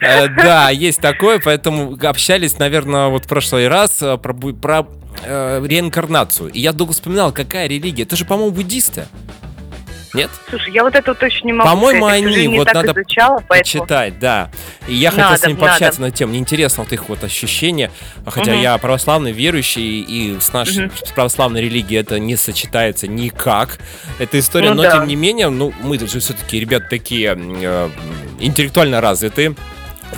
[0.00, 4.86] э, да, есть такое, поэтому общались, наверное, вот в прошлый раз э, про, про
[5.22, 6.50] э, реинкарнацию.
[6.50, 8.02] И я долго вспоминал, какая религия.
[8.02, 9.06] Это же, по-моему, буддисты.
[10.16, 10.30] Нет?
[10.48, 12.22] Слушай, я вот это вот точно не могу По-моему, сказать.
[12.22, 13.84] Они, сожалению, вот надо изучала, поэтому...
[13.84, 14.50] Почитать, да.
[14.88, 16.30] И я хотел Надо, с ним пообщаться на тему.
[16.30, 17.90] Мне интересно вот их вот ощущения.
[18.26, 18.60] Хотя Мгм.
[18.62, 20.96] я православный верующий, и с нашей Мгм.
[20.96, 23.78] с православной религией это не сочетается никак.
[24.18, 24.92] Эта история, Ну но да.
[24.92, 27.90] тем не менее, ну, мы же все-таки, ребят, такие э,
[28.40, 29.54] интеллектуально развитые.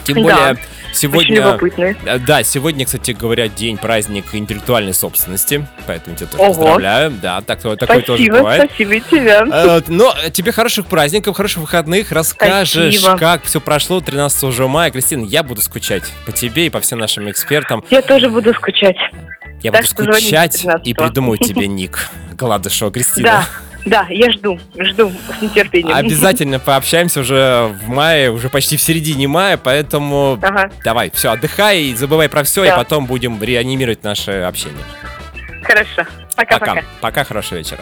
[0.05, 0.57] Тем Да.
[0.91, 1.37] Очень сегодня...
[1.37, 1.97] любопытные.
[2.05, 6.55] Э, Да, сегодня, кстати говоря, день праздник интеллектуальной собственности, поэтому тебя тоже Ого.
[6.55, 7.11] поздравляю.
[7.23, 8.65] Да, так, такой тоже Спасибо, бывает.
[8.67, 9.45] спасибо и тебя.
[9.51, 12.11] Э, Но тебе хороших праздников, хороших выходных.
[12.13, 13.19] Расскажешь, Спасибо.
[13.19, 14.91] как все прошло 13 уже мая.
[14.91, 17.85] Кристина, я буду скучать по тебе и по всем нашим экспертам.
[17.91, 18.97] Я тоже буду скучать.
[19.63, 20.79] Я Так буду скучать 15-го.
[20.85, 22.09] и придумаю тебе ник.
[22.33, 23.29] Гладышева Кристина.
[23.29, 23.47] Да,
[23.89, 25.95] да, я жду, жду с нетерпением.
[25.97, 31.83] Обязательно пообщаемся уже в мае, уже почти в середине мая, поэтому Ага, давай, все, отдыхай
[31.83, 32.77] и забывай про все, и Да.
[32.77, 34.83] потом будем реанимировать наше общение.
[35.63, 36.05] хорошо.
[36.37, 36.59] Пока.
[36.59, 36.83] Пока-пока.
[37.01, 37.81] Пока, хорошего вечера.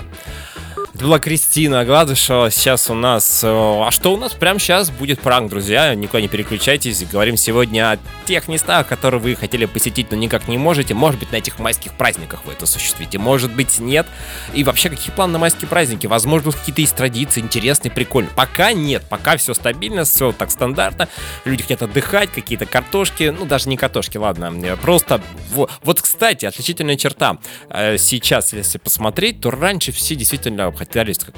[0.97, 2.51] Это была Кристина Гладышева.
[2.51, 3.45] Сейчас у нас...
[3.45, 4.33] э, А что у нас?
[4.33, 5.95] Прямо сейчас будет пранк, друзья.
[5.95, 7.05] Никуда не переключайтесь.
[7.05, 10.95] Говорим сегодня о тех местах, которые вы хотели посетить, но никак не можете.
[10.95, 13.19] Может быть, на этих майских праздниках вы это осуществите.
[13.19, 14.07] Может быть, нет.
[14.55, 16.07] И вообще, какие планы на майские праздники?
[16.07, 18.33] Возможно, какие-то есть традиции интересные, прикольные.
[18.35, 19.03] Пока нет.
[19.11, 21.09] Пока все стабильно, все так стандартно.
[21.45, 23.35] Люди хотят отдыхать, какие-то картошки.
[23.39, 24.51] Ну, даже не картошки, ладно.
[24.65, 25.21] Э, Просто...
[25.51, 27.37] во- Вот, кстати, отличительная черта.
[27.69, 31.35] Э, Сейчас, если посмотреть, то раньше все действительно хотели как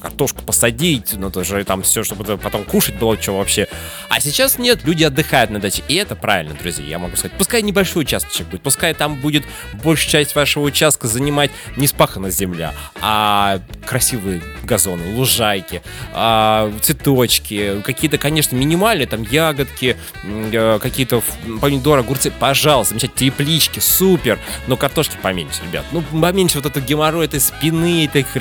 [0.00, 3.68] картошку посадить, ну, тоже там все, чтобы потом кушать было что вообще.
[4.08, 5.82] А сейчас нет, люди отдыхают на даче.
[5.88, 7.36] И это правильно, друзья, я могу сказать.
[7.38, 9.44] Пускай небольшой участочек будет, пускай там будет
[9.82, 18.18] большая часть вашего участка занимать не спаханная земля, а красивые газоны, лужайки, а, цветочки, какие-то,
[18.18, 21.22] конечно, минимальные, там ягодки, э, какие-то
[21.60, 25.84] помидоры, огурцы, пожалуйста, замечательно, теплички, супер, но картошки поменьше, ребят.
[25.92, 28.36] Ну, поменьше вот этого геморроя, этой спины, этих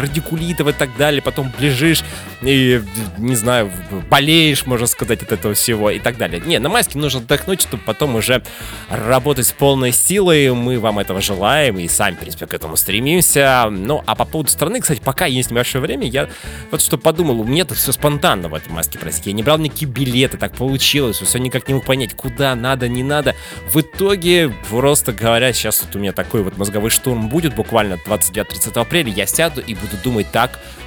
[0.51, 2.03] радикулитов и так далее, потом лежишь
[2.41, 2.81] и,
[3.17, 3.71] не знаю,
[4.09, 6.41] болеешь, можно сказать, от этого всего и так далее.
[6.45, 8.43] Не, на майске нужно отдохнуть, чтобы потом уже
[8.89, 10.51] работать с полной силой.
[10.53, 13.67] Мы вам этого желаем и сами, в принципе, к этому стремимся.
[13.69, 16.29] Ну, а по поводу страны, кстати, пока есть небольшое время, я
[16.71, 19.31] вот что подумал, у меня это все спонтанно в этом майске празднике.
[19.31, 23.03] Я не брал никакие билеты, так получилось, все никак не мог понять, куда надо, не
[23.03, 23.35] надо.
[23.71, 28.79] В итоге, просто говоря, сейчас вот у меня такой вот мозговой штурм будет буквально 29-30
[28.79, 30.40] апреля, я сяду и буду думать так,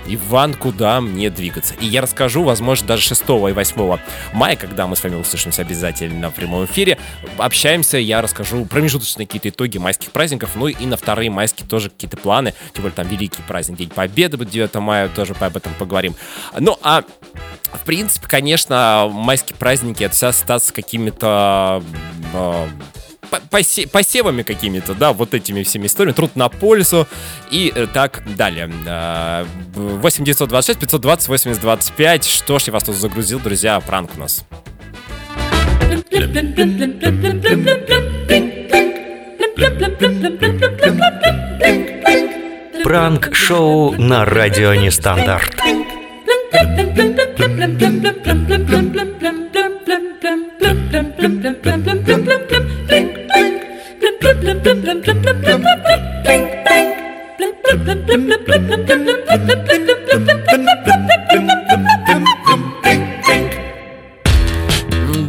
[0.07, 1.75] Иван, куда мне двигаться.
[1.81, 3.99] И я расскажу, возможно, даже 6 и 8
[4.33, 6.99] мая, когда мы с вами услышимся обязательно в прямом эфире,
[7.39, 12.17] общаемся, я расскажу промежуточные какие-то итоги майских праздников, ну и на вторые майские тоже какие-то
[12.17, 16.15] планы, тем более там великий праздник, День Победы будет 9 мая, тоже об этом поговорим.
[16.59, 17.05] Ну, а
[17.73, 21.83] в принципе, конечно, майские праздники это вся остаться какими-то
[22.33, 22.67] э,
[23.51, 27.07] посе- посевами какими-то, да, вот этими всеми историями, труд на пользу
[27.51, 28.71] и э, так далее.
[28.87, 32.25] Э, 8 926 520 80 25.
[32.25, 34.45] Что ж, я вас тут загрузил, друзья, пранк у нас.
[42.85, 45.55] Пранк-шоу на радио Нестандарт.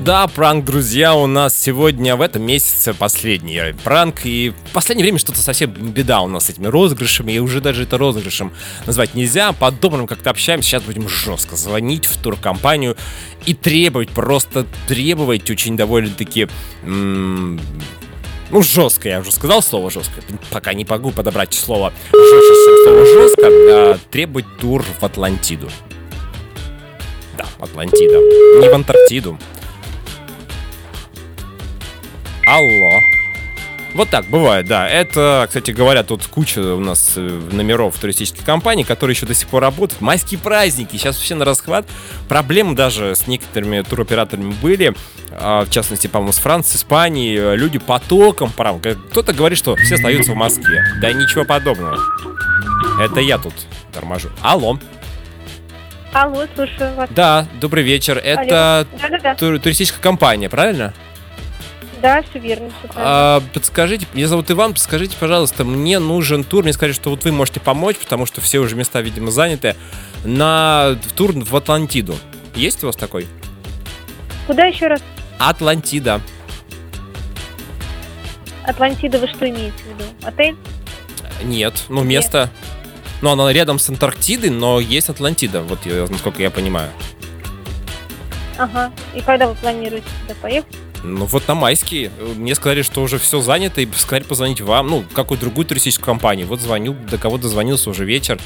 [0.05, 4.23] Да, пранк, друзья, у нас сегодня в этом месяце последний пранк.
[4.23, 7.31] И в последнее время что-то совсем беда у нас с этими розыгрышами.
[7.31, 8.53] И уже даже это розыгрышем
[8.85, 9.51] назвать нельзя.
[9.51, 10.69] По-доброму как-то общаемся.
[10.69, 12.95] Сейчас будем жестко звонить в туркомпанию
[13.47, 16.47] и требовать, просто требовать очень довольно-таки...
[18.51, 20.21] ну, жестко, я уже сказал слово жестко.
[20.51, 23.47] Пока не могу подобрать слово чем слово жестко.
[23.47, 25.69] а, требовать тур в Атлантиду.
[27.37, 28.17] Да, Атлантида.
[28.59, 29.37] Не в Антарктиду.
[32.47, 33.14] Алло.
[33.95, 34.89] Вот так бывает, да.
[34.89, 39.47] Это, кстати говоря, тут куча у нас э, номеров туристических компаний, которые еще до сих
[39.47, 40.01] пор работают.
[40.01, 41.87] Майские праздники, сейчас все на расхват.
[42.27, 44.93] Проблемы даже с некоторыми туроператорами были.
[45.31, 47.55] А, В частности, по-моему, с Франции, Испании.
[47.55, 48.95] Люди потоком, правда.
[49.11, 50.83] Кто-то говорит, что все остаются в Москве.
[50.99, 51.97] Да ничего подобного.
[53.01, 53.53] Это я тут
[53.93, 54.29] торможу.
[54.41, 54.77] Алло.
[56.11, 57.09] Алло, слушаю вас.
[57.11, 58.17] Да, добрый вечер.
[58.17, 58.85] Это
[59.39, 60.87] тур- туристическая компания, правильно?
[60.87, 60.93] Да,
[61.99, 62.69] все верно.
[62.81, 62.93] правильно.
[62.95, 67.31] А, подскажите, меня зовут Иван, подскажите, пожалуйста, мне нужен тур, мне сказали, что вот вы
[67.31, 69.75] можете помочь, потому что все уже места, видимо, заняты,
[70.23, 72.15] на тур в Атлантиду.
[72.55, 73.27] Есть у вас такой?
[74.47, 75.01] Куда еще раз?
[75.39, 76.21] Атлантида.
[78.63, 80.03] Атлантида вы что имеете в виду?
[80.23, 80.55] Отель?
[81.43, 82.49] Нет, ну место...
[83.21, 86.91] Ну, она рядом с Антарктидой, но есть Атлантида, вот насколько я понимаю.
[88.57, 88.91] Ага.
[89.15, 90.75] И когда вы планируете туда поехать?
[91.05, 92.11] Ну, вот на майские.
[92.35, 96.47] Мне сказали, что уже все занято, и сказали позвонить вам, ну, какую другую туристическую компанию.
[96.47, 98.39] Вот звонил, до кого дозвонился уже вечер.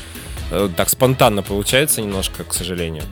[0.52, 3.04] Э, Так спонтанно получается немножко, к сожалению.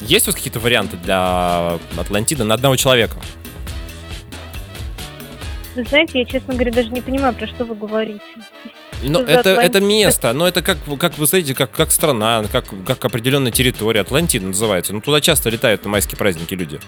[0.00, 3.16] Есть вас какие-то варианты для Атлантиды на одного человека?
[5.74, 8.20] Вы знаете, я, честно говоря, даже не понимаю, про что вы говорите.
[9.02, 12.42] Ну, Что за это, это место, но это как, как вы знаете, как, как страна,
[12.50, 14.00] как, как определенная территория.
[14.00, 14.92] Атлантида называется.
[14.92, 16.80] Ну, туда часто летают на майские праздники люди.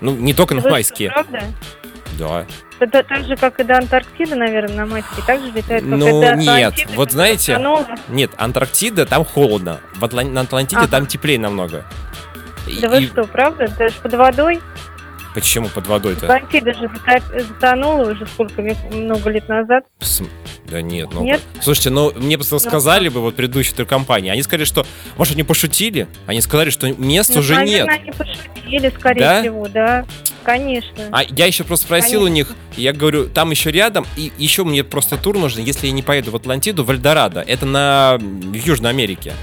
[0.00, 1.10] Ну, не только на Вы майские.
[1.10, 1.42] Правда?
[2.18, 2.46] Да.
[2.80, 5.22] Это так же, как и до Антарктиды, наверное, на майские.
[5.26, 7.98] Так же летает, как Ну, нет, Атлантиды, вот знаете- до Антонова.
[8.08, 9.80] Нет, Антарктида, там холодно.
[9.96, 10.88] В Атлан- На Атлантиде Ага.
[10.90, 11.84] там теплее намного.
[12.66, 13.68] И- Да вы и что, правда?
[13.78, 14.60] Даже под водой?
[15.34, 16.26] Почему под водой-то?
[16.26, 16.90] Атлантида же
[17.48, 18.62] затонула уже сколько
[18.92, 19.84] много лет назад.
[20.00, 20.26] Пс-
[20.68, 21.22] Да нет, ну...
[21.24, 21.40] Нет?
[21.62, 24.84] Слушайте, ну мне просто сказали бы вот предыдущие три компании, они сказали, что,
[25.16, 26.08] может, они пошутили?
[26.26, 27.86] Они сказали, что мест Ну, уже нет.
[27.86, 29.40] наверное, они пошутили, скорее Да?
[29.40, 30.04] всего, да.
[30.42, 31.04] Конечно.
[31.12, 34.82] А я еще просто спросил у них, я говорю, там еще рядом, и еще мне
[34.82, 37.40] просто тур нужен, если я не поеду в Атлантиду, в Эльдорадо.
[37.42, 39.34] Это на в Южной Америке.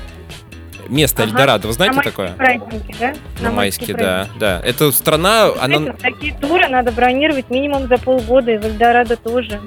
[0.89, 1.31] Место Ага.
[1.31, 2.35] Эльдорадо, вы знаете на такое?
[2.37, 3.13] майские праздники, да?
[3.41, 4.61] На майске, да, да.
[4.63, 5.93] Это страна, Знаете, она...
[5.93, 9.59] такие туры надо бронировать минимум за полгода, и в Эльдорадо тоже.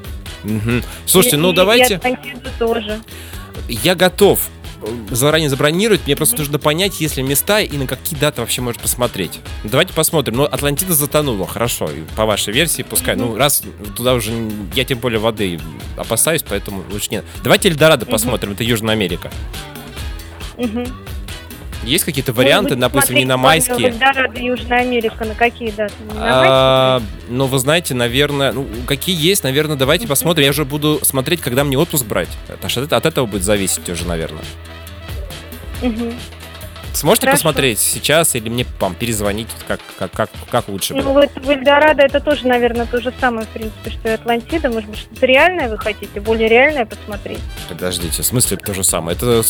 [0.44, 0.82] Мгм.
[1.06, 3.00] Слушайте, И- ну и- давайте, И тоже.
[3.68, 4.48] я готов
[4.82, 8.62] э, заранее забронировать, мне просто нужно понять, есть ли места и на какие даты вообще
[8.62, 9.38] может посмотреть.
[9.62, 10.36] Давайте посмотрим.
[10.36, 13.14] Ну, Атлантида затонула, хорошо, и по вашей версии, пускай.
[13.16, 13.62] Ну, раз
[13.94, 14.32] туда уже,
[14.74, 15.60] я тем более воды
[15.98, 17.26] опасаюсь, поэтому лучше нет.
[17.44, 19.30] Давайте Эльдорадо посмотрим, это Южная Америка.
[20.60, 20.86] Мгм.
[21.82, 23.88] Есть какие-то варианты, Может быть, допустим, не на майские?
[23.88, 25.94] Эльдорадо, Южная Америка, на какие даты?
[26.14, 30.44] На А, ну, вы знаете, наверное, ну, какие есть, наверное, давайте посмотрим.
[30.44, 32.28] Я уже буду смотреть, когда мне отпуск брать.
[32.48, 34.44] От, от этого будет зависеть уже, наверное.
[35.80, 36.12] майские?
[36.92, 37.38] Сможете Хорошо.
[37.38, 41.12] посмотреть сейчас или мне вам перезвонить, как, как, как, как лучше Ну, было?
[41.12, 44.70] вот в Эльдорадо это тоже, наверное, то же самое, в принципе, что и Атлантида.
[44.70, 47.40] Может быть, что-то реальное вы хотите, более реальное посмотреть?
[47.68, 49.16] Подождите, в смысле то же самое?
[49.16, 49.42] Это,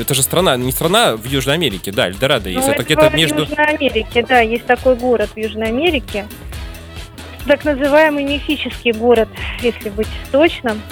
[0.00, 2.66] это же страна, не страна в Южной Америке, да, Эльдорадо есть.
[2.66, 3.40] Ну, это это где-то в между...
[3.42, 6.26] Южной Америке, да, есть такой город в Южной Америке.
[7.46, 9.28] Так называемый мифический город,
[9.62, 10.82] если быть точным,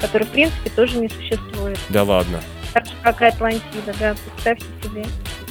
[0.00, 1.78] который, в принципе, тоже не существует.
[1.88, 2.40] Да ладно.
[2.72, 5.04] Так же, как и Атлантида, да, представьте себе.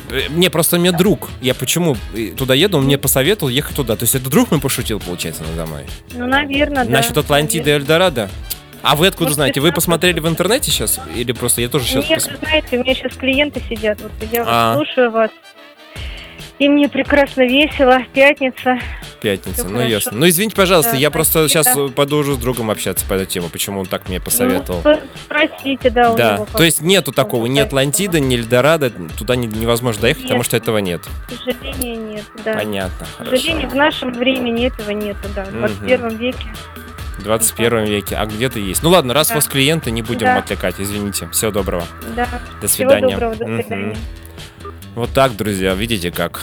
[0.10, 1.30] Э, Мне просто мне друг.
[1.42, 3.96] Я почему э, туда еду, он мне посоветовал ехать туда.
[3.96, 5.86] То есть это друг мой пошутил, получается, надо мной.
[6.14, 6.92] Ну, наверное, да.
[6.92, 8.30] Насчет Атлантиды и Эльдорадо?
[8.84, 9.60] А вы откуда Может, знаете?
[9.60, 11.00] это Вы посмотрели в интернете сейчас?
[11.16, 12.10] Или просто я тоже сейчас...
[12.10, 14.74] Нет, вы знаете, у меня сейчас клиенты сидят, вот я А.
[14.76, 15.30] слушаю вас.
[16.58, 18.00] И мне прекрасно весело.
[18.14, 18.80] Пятница.
[19.22, 20.14] Пятница, ну ясно.
[20.16, 23.50] Ну извините, пожалуйста, Да, я просто сейчас пойду уже с другом общаться по этой теме,
[23.52, 24.82] почему он так мне посоветовал.
[24.84, 26.48] Ну, спросите, да, у Да, него.
[26.52, 30.46] то есть нету такого, ни Атлантида, ни Эльдорадо, туда не- невозможно доехать, потому Нет.
[30.48, 31.02] что этого нет.
[31.28, 32.54] К сожалению, нет, да.
[32.54, 33.74] Понятно, К сожалению, хорошо.
[33.74, 35.44] в нашем времени этого нету, да.
[35.46, 35.68] В Мгм.
[35.68, 36.46] 21 веке.
[37.20, 38.82] В 21 веке, а где-то есть.
[38.82, 39.36] Ну ладно, раз у Да.
[39.36, 40.38] вас клиенты, не будем Да.
[40.38, 41.30] отвлекать, извините.
[41.32, 41.86] Всего доброго.
[42.16, 42.28] Да.
[42.60, 43.14] До Всего свидания.
[43.14, 43.98] доброго, до свидания.
[44.96, 46.42] Вот так, друзья, видите как.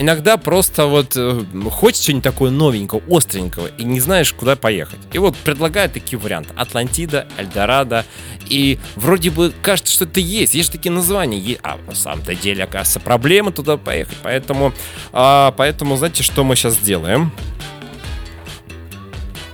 [0.00, 1.42] Иногда просто вот э,
[1.72, 5.00] хочешь что-нибудь такое новенького, остренького, и не знаешь, куда поехать.
[5.12, 6.54] И вот предлагают такие варианты.
[6.56, 8.06] Атлантида, Эльдорадо.
[8.48, 10.54] И вроде бы кажется, что это есть.
[10.54, 11.58] Есть такие названия.
[11.64, 14.16] А на самом-то деле, оказывается, проблема туда поехать.
[14.22, 14.72] Поэтому,
[15.12, 17.32] а, поэтому знаете, что мы сейчас сделаем?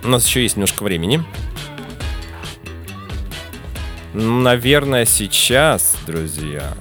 [0.02, 1.24] У нас еще есть немножко времени.
[4.12, 6.74] Наверное, сейчас, друзья,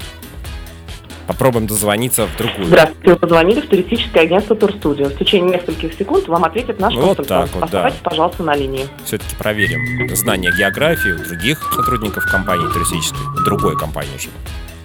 [1.28, 2.66] попробуем дозвониться в другую.
[2.68, 5.06] Здравствуйте, вы позвонили в туристическое агентство Турстудио.
[5.10, 7.52] В течение нескольких секунд вам ответит наш Вот консультант.
[7.52, 7.66] так вот, да.
[7.66, 8.88] Оставайтесь, пожалуйста, на линии.
[9.06, 14.30] Все-таки проверим знания географии у других сотрудников компании туристической, у другой компании уже.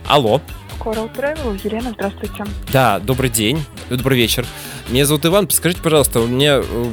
[0.07, 0.41] Алло.
[0.81, 2.45] Coral Travel, Елена, здравствуйте.
[2.73, 3.61] Да, добрый день,
[3.91, 4.47] добрый вечер.
[4.89, 5.51] Меня зовут Иван.
[5.51, 6.91] Скажите, пожалуйста, мне э,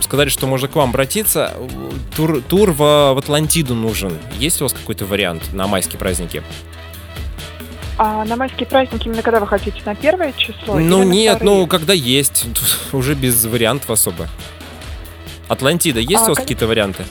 [0.00, 1.52] сказали, что можно к вам обратиться.
[1.56, 1.68] Э,
[2.16, 4.12] Тур, тур в, в Атлантиду нужен.
[4.38, 6.42] Есть у вас какой-то вариант на майские праздники?
[7.98, 9.80] А на майские праздники именно когда вы хотите?
[9.84, 10.78] На первое число?
[10.78, 12.46] ну нет, ну когда есть,
[12.92, 14.28] уже без вариантов особо.
[15.48, 16.42] Атлантида, есть А, у вас конечно.
[16.42, 17.04] какие-то варианты?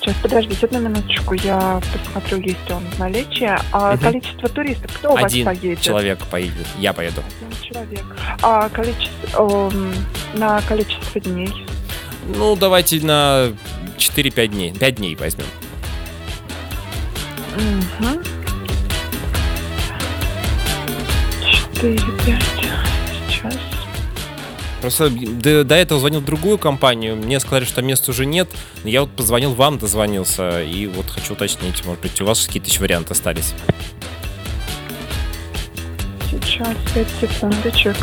[0.00, 3.50] Сейчас, подождите одну минуточку, я посмотрю, есть ли он в наличии.
[3.72, 3.98] А Мгм.
[3.98, 5.80] количество туристов, кто у Один вас поедет?
[5.82, 7.22] человек поедет, я поеду.
[7.40, 8.04] Один человек.
[8.42, 9.92] А количество, эм,
[10.34, 11.52] на количество дней?
[12.36, 13.48] Ну, давайте на
[13.98, 14.72] 4-5 дней.
[14.72, 15.46] 5 дней возьмем.
[17.56, 18.20] Угу.
[21.76, 23.54] Сейчас.
[24.80, 28.48] Просто до, до этого звонил в другую компанию, мне сказали, что места уже нет.
[28.84, 32.68] Но Я вот позвонил вам, дозвонился, и вот хочу уточнить, может быть, у вас какие-то
[32.68, 33.52] еще варианты остались.
[36.30, 37.96] Сейчас, пять секундочек.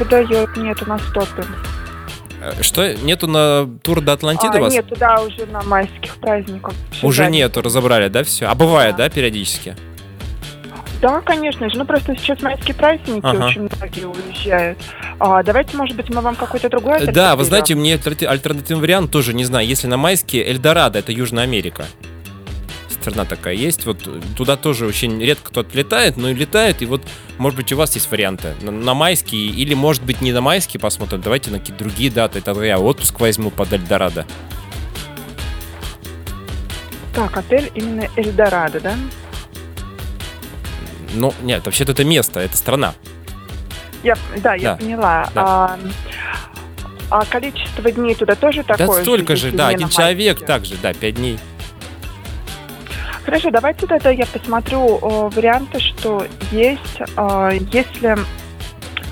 [0.00, 1.44] Нет, не выдает, нету на стопе.
[2.42, 4.72] Э, Что, нету на тур до Атлантиды А, у вас?
[4.72, 6.74] Нет, туда уже на майских праздниках.
[7.02, 8.46] Уже нету, разобрали, да, все?
[8.46, 9.04] А бывает, Да.
[9.04, 9.76] да, периодически?
[11.02, 11.78] Да, конечно же.
[11.78, 13.46] Ну, просто сейчас майские праздники, Ага.
[13.46, 14.78] очень многие уезжают.
[15.18, 18.26] А, давайте, может быть, мы вам какой-то другой отель Э, Да, вы знаете, мне альтернати-
[18.26, 19.66] альтернативный вариант тоже не знаю.
[19.66, 21.86] Если на майске Эльдорадо, это Южная Америка.
[23.00, 23.86] Страна такая есть.
[23.86, 23.98] Вот
[24.36, 26.82] туда тоже очень редко кто-то летает, но и летает.
[26.82, 27.02] И вот,
[27.38, 30.80] может быть, у вас есть варианты на, на майские или, может быть, не на майские
[30.80, 31.20] посмотрим.
[31.20, 32.40] Давайте на какие-то другие даты.
[32.40, 34.26] Тогда я отпуск возьму под Эльдорадо.
[37.14, 38.94] Так, отель именно Эльдорадо, да?
[41.14, 42.94] Ну, нет, вообще-то это место, это страна.
[44.02, 45.28] Я, да, я Да, поняла.
[45.34, 45.42] да.
[45.44, 45.78] А,
[47.10, 50.94] а количество дней туда тоже такое да столько же, если да, один человек также, да,
[50.94, 51.38] пять дней.
[53.30, 58.18] Хорошо, давайте тогда я посмотрю э, варианты, что есть, э, если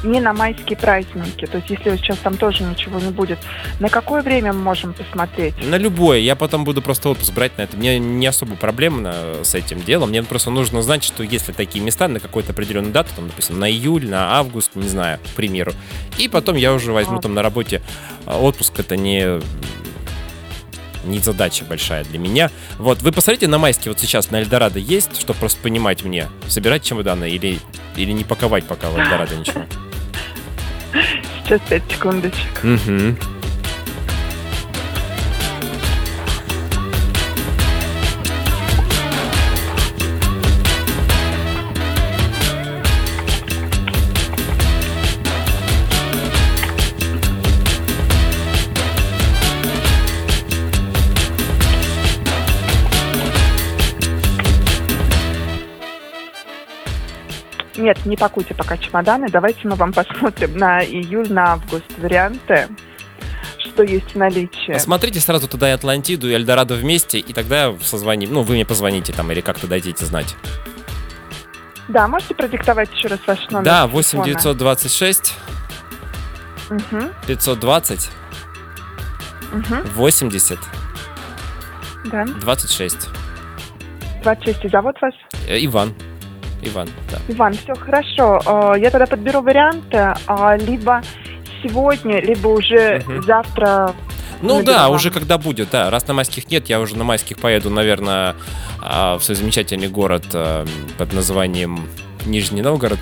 [0.03, 3.39] не на майские праздники, то есть если сейчас там тоже ничего не будет,
[3.79, 5.55] на какое время мы можем посмотреть?
[5.65, 6.19] На любое.
[6.19, 7.77] Я потом буду просто отпуск брать на это.
[7.77, 9.15] Мне не особо проблемно
[9.45, 10.09] с этим делом.
[10.09, 13.71] Мне просто нужно знать, что если такие места на какую-то определенную дату, там, допустим, на
[13.71, 15.75] июль, на август, не знаю, к примеру.
[16.19, 17.23] И потом я уже возьму А.
[17.23, 17.83] там на работе
[18.27, 18.81] а, отпуск.
[18.81, 19.41] Это не
[21.05, 22.51] не задача большая для меня.
[22.79, 26.83] Вот, вы посмотрите на майске вот сейчас на Эльдорадо есть, чтобы просто понимать мне, собирать
[26.83, 27.59] чемоданы или,
[27.97, 29.65] или не паковать пока в Эльдорадо ничего.
[31.45, 32.63] Сейчас пять секундочек.
[32.63, 33.19] Мгм.
[57.89, 59.29] Нет, не пакуйте пока чемоданы.
[59.31, 62.69] Давайте мы вам посмотрим на июль, на август варианты,
[63.61, 64.75] что есть в наличии.
[64.75, 68.35] Посмотрите сразу туда и Атлантиду, и Эльдорадо вместе, и тогда созвоним.
[68.35, 70.37] Ну, вы мне позвоните там, или как-то дадите знать.
[71.89, 74.23] Да, можете продиктовать еще раз ваш номер да, телефона?
[74.23, 75.35] 8 926
[76.69, 78.11] Мгм, 520
[79.51, 80.59] мгм, 80
[82.13, 82.27] да.
[82.27, 83.09] 26.
[84.23, 84.65] 26.
[84.67, 85.15] И зовут вас?
[85.47, 85.95] Э, Иван.
[86.63, 87.19] Иван, да.
[87.29, 88.41] Иван, все хорошо.
[88.47, 91.03] Э, Я тогда подберу варианты, а, либо
[91.63, 93.23] сегодня, либо уже Мгм.
[93.23, 93.95] завтра.
[94.43, 94.97] Ну да, вам.
[94.97, 95.91] уже когда будет, да.
[95.91, 98.37] Раз на майских нет, я уже на майских поеду, наверное,
[98.81, 100.25] в свой замечательный город
[100.97, 101.89] под названием
[102.25, 102.99] Нижний Новгород.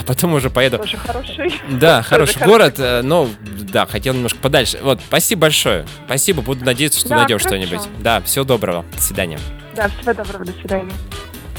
[0.00, 1.52] А потом уже поеду Тоже хороший.
[1.68, 4.78] Да, хороший хороший город, э, но да, хотел немножко подальше.
[4.82, 5.86] Вот, спасибо большое.
[6.06, 7.62] Спасибо, буду надеяться, что Да, найдешь хорошо.
[7.66, 7.88] что-нибудь.
[8.00, 8.84] Да, всего доброго.
[8.92, 9.38] До свидания.
[9.76, 10.92] Да, всего доброго, до свидания.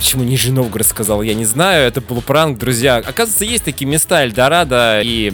[0.04, 2.98] Почему Нижний Новгород сказал, я не знаю, это был пранк, друзья.
[2.98, 5.32] Оказывается, есть такие места, Эльдорадо и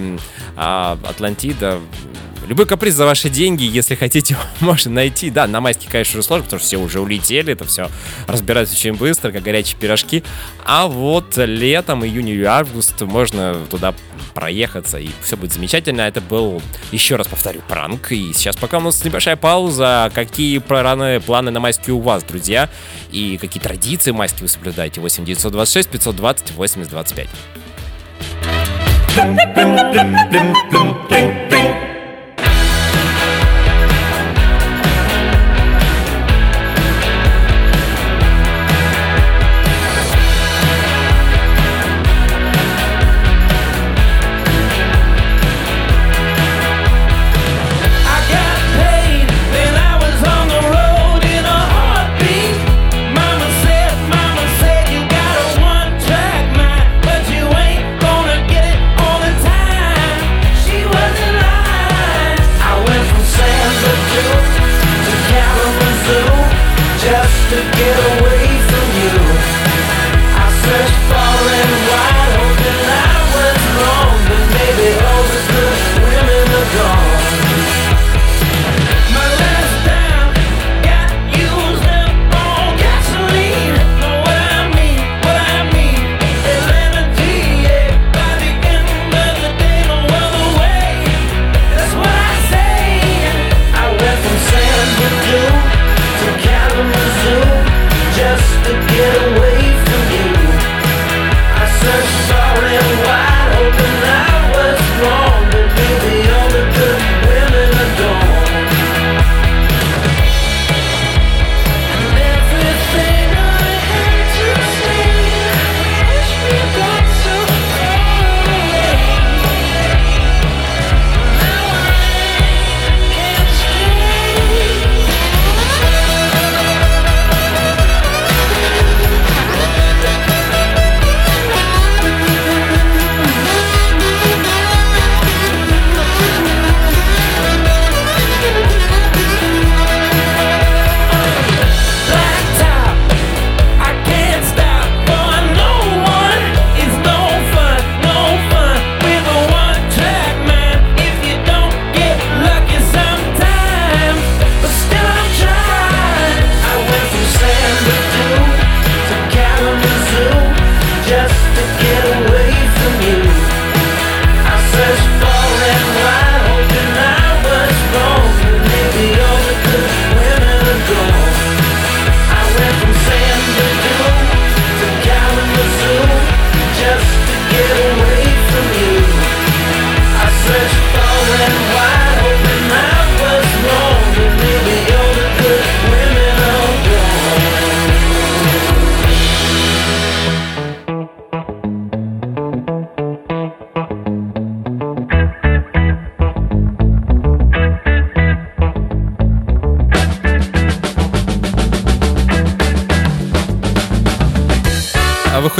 [0.55, 1.79] а, Атлантида.
[2.49, 5.29] Любой каприз за ваши деньги, если хотите, можно найти.
[5.29, 7.91] Да, на майске, конечно, уже сложно, потому что все уже улетели, это все
[8.25, 10.23] разбирается очень быстро, как горячие пирожки.
[10.65, 13.93] А вот летом, июнь или август, можно туда
[14.33, 16.01] проехаться, и все будет замечательно.
[16.01, 16.59] Это был,
[16.91, 18.11] еще раз повторю, пранк.
[18.11, 20.11] И сейчас пока у нас небольшая пауза.
[20.15, 22.67] Какие планы, планы на майские у вас, друзья?
[23.11, 25.01] И какие традиции майские вы соблюдаете?
[25.01, 26.89] 8 926 520 80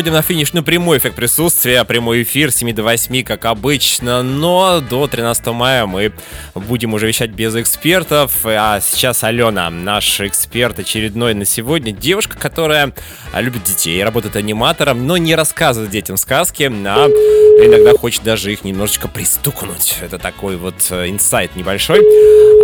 [0.10, 4.80] выходим на финишную прямой эффект присутствия, прямой эфир с 7 до 8, как обычно, но
[4.80, 6.14] до 13 мая мы
[6.56, 12.94] будем уже вещать без экспертов, а сейчас Алена, наш эксперт очередной на сегодня, девушка, которая
[13.36, 19.08] любит детей, работает аниматором, но не рассказывает детям сказки, а иногда хочет даже их немножечко
[19.08, 19.98] пристукнуть.
[20.02, 22.00] Это такой вот э, инсайт небольшой.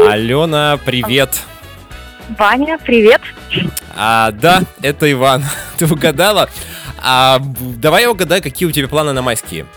[0.09, 1.29] Алена, привет!
[2.37, 3.21] Ваня, привет.
[3.95, 5.43] А, да, это Иван.
[5.77, 6.49] Ты угадала?
[7.07, 9.67] А, давай я угадаю, какие у тебя планы на майские.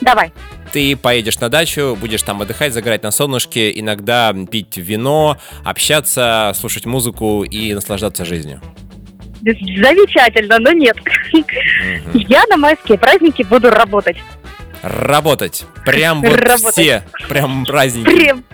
[0.00, 0.32] Давай.
[0.72, 6.86] Ты поедешь на дачу, будешь там отдыхать, загорать на солнышке, иногда пить вино, общаться, слушать
[6.86, 8.62] музыку и наслаждаться жизнью.
[9.42, 10.96] Замечательно, но нет.
[12.14, 14.16] Я на майские праздники буду работать.
[14.82, 15.64] Работать.
[15.84, 16.72] Прям вот Работать.
[16.72, 17.04] все.
[17.28, 18.04] Прям праздники.
[18.06, 18.44] Прям,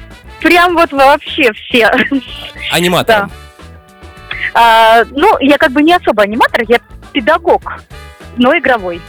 [0.40, 1.88] прям вот вообще все.
[2.72, 3.30] Аниматором.
[4.54, 6.80] А, ну, я как бы не особо аниматор, я
[7.20, 7.62] педагог,
[8.36, 9.00] но игровой.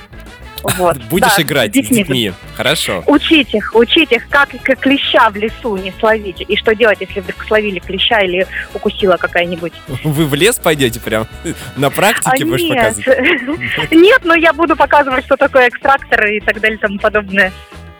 [0.77, 0.97] Вот.
[1.09, 1.97] Будешь Да, играть с детьми.
[1.97, 2.31] детьми.
[2.55, 3.03] Хорошо.
[3.05, 6.41] Учить их, учить их, как, как клеща в лесу не словить.
[6.47, 9.73] И что делать, если вдруг словили клеща или укусила какая-нибудь.
[10.05, 11.27] Вы в лес пойдете прям?
[11.75, 12.95] На практике А, будешь нет.
[12.95, 13.91] показывать?
[13.91, 17.51] Нет, но я буду показывать, что такое экстрактор и так далее и тому подобное.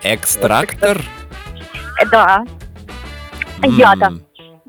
[0.03, 1.01] Экстрактор?
[1.99, 2.43] Э, Да,
[3.62, 4.14] яда.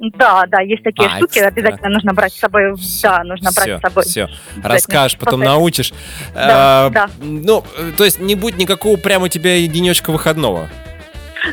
[0.01, 1.59] Да, да, есть такие А, штуки, экстрактор.
[1.65, 2.73] обязательно нужно брать с собой.
[3.03, 4.05] Да, нужно брать Все, с собой.
[4.05, 4.29] все.
[4.63, 5.93] Расскажешь, потом Просто- научишь.
[6.35, 7.11] Да, А, да.
[7.21, 10.69] Ну, э, то есть не будет никакого прямо у тебя денечка выходного.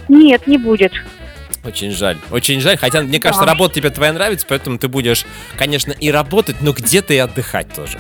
[0.09, 0.93] Нет, не будет.
[1.63, 2.17] Очень жаль.
[2.29, 2.77] Очень жаль.
[2.77, 3.51] Хотя, мне кажется, Да.
[3.51, 5.25] работа тебе твоя нравится, поэтому ты будешь,
[5.57, 7.99] конечно, и работать, но где-то и отдыхать тоже.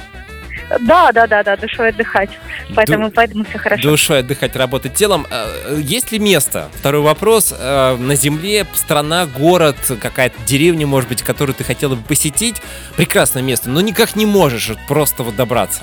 [0.81, 2.29] Да, да, да, да, душой отдыхать.
[2.75, 3.83] Поэтому, Ду- поэтому все хорошо.
[3.83, 5.27] Душой отдыхать, работать телом.
[5.29, 6.69] Э, Есть ли место?
[6.73, 7.53] Второй вопрос.
[7.57, 12.61] э, На земле страна, город, какая-то деревня, может быть, которую ты хотела бы посетить.
[12.97, 15.81] Прекрасное место, но никак не можешь вот просто вот добраться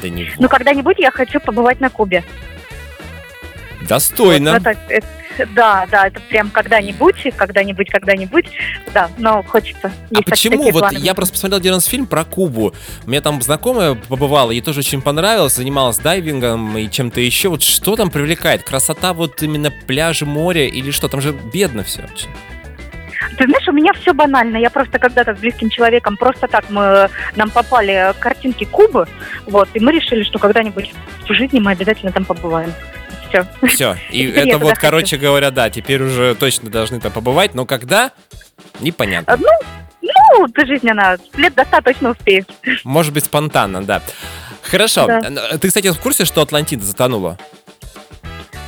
[0.00, 0.30] до него.
[0.38, 2.24] Ну, когда-нибудь я хочу побывать на Кубе.
[3.88, 4.52] Достойно.
[4.52, 5.06] Вот это- это-
[5.46, 8.46] да, да, это прям когда-нибудь, когда-нибудь, когда-нибудь.
[8.92, 9.88] Да, но хочется.
[9.88, 10.70] А Есть почему?
[10.70, 10.98] Вот планы.
[10.98, 12.74] я просто посмотрел один раз фильм про Кубу.
[13.04, 17.48] У меня там знакомая побывала, ей тоже очень понравилось, занималась дайвингом и чем-то еще.
[17.48, 18.62] Вот что там привлекает?
[18.62, 21.08] Красота вот именно пляжа, моря или что?
[21.08, 22.28] Там же бедно все очень.
[23.36, 24.56] Ты знаешь, у меня все банально.
[24.56, 29.06] Я просто когда-то с близким человеком просто так мы нам попали картинки Кубы,
[29.46, 30.92] вот, и мы решили, что когда-нибудь
[31.28, 32.72] в жизни мы обязательно там побываем.
[33.28, 33.46] Все.
[33.66, 33.96] Все.
[34.10, 34.80] И это вот, хочу.
[34.80, 38.12] короче говоря, да, теперь уже точно должны там побывать, но когда?
[38.80, 39.36] Непонятно.
[39.36, 39.48] Ну,
[40.00, 42.48] ну, ты жизнь, она лет до ста точно успеет.
[42.84, 44.02] Может быть, спонтанно, да.
[44.62, 45.06] Хорошо.
[45.06, 45.58] Да.
[45.58, 47.38] Ты, кстати, в курсе, что Атлантида затонула?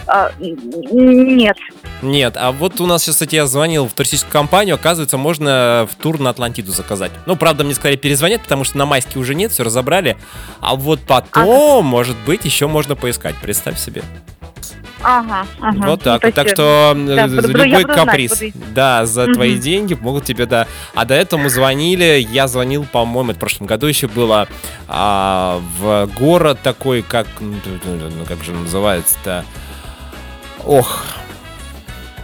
[0.06, 1.56] А, нет.
[2.02, 5.94] Нет, а вот у нас сейчас, кстати, я звонил в туристическую компанию, оказывается, можно в
[5.96, 7.12] тур на Атлантиду заказать.
[7.26, 10.16] Ну, правда, мне сказали перезвонят, потому что на майске уже нет, все разобрали.
[10.60, 14.02] А вот потом, может быть, еще можно поискать, представь себе.
[15.02, 15.86] Ага, ага.
[15.86, 16.34] Вот Ну, так то вот.
[16.34, 19.34] Так что да, буду- любой буду знать, каприз, буду- да, за Мгм.
[19.34, 20.66] твои деньги могут тебе, да.
[20.94, 24.46] А до этого мы звонили, я звонил, по-моему, это в прошлом году еще было,
[24.88, 27.54] а, в город такой, как, ну,
[27.84, 29.44] ну, как же называется-то?
[30.66, 31.04] Ох,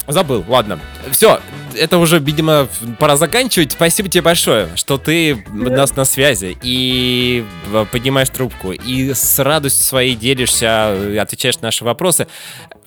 [0.09, 0.78] Забыл, ладно.
[1.11, 1.40] Все,
[1.76, 3.72] это уже, видимо, пора заканчивать.
[3.72, 9.38] Спасибо тебе большое, что ты у нас на связи и э, поднимаешь трубку, и с
[9.42, 12.28] радостью своей делишься, э, отвечаешь на наши вопросы.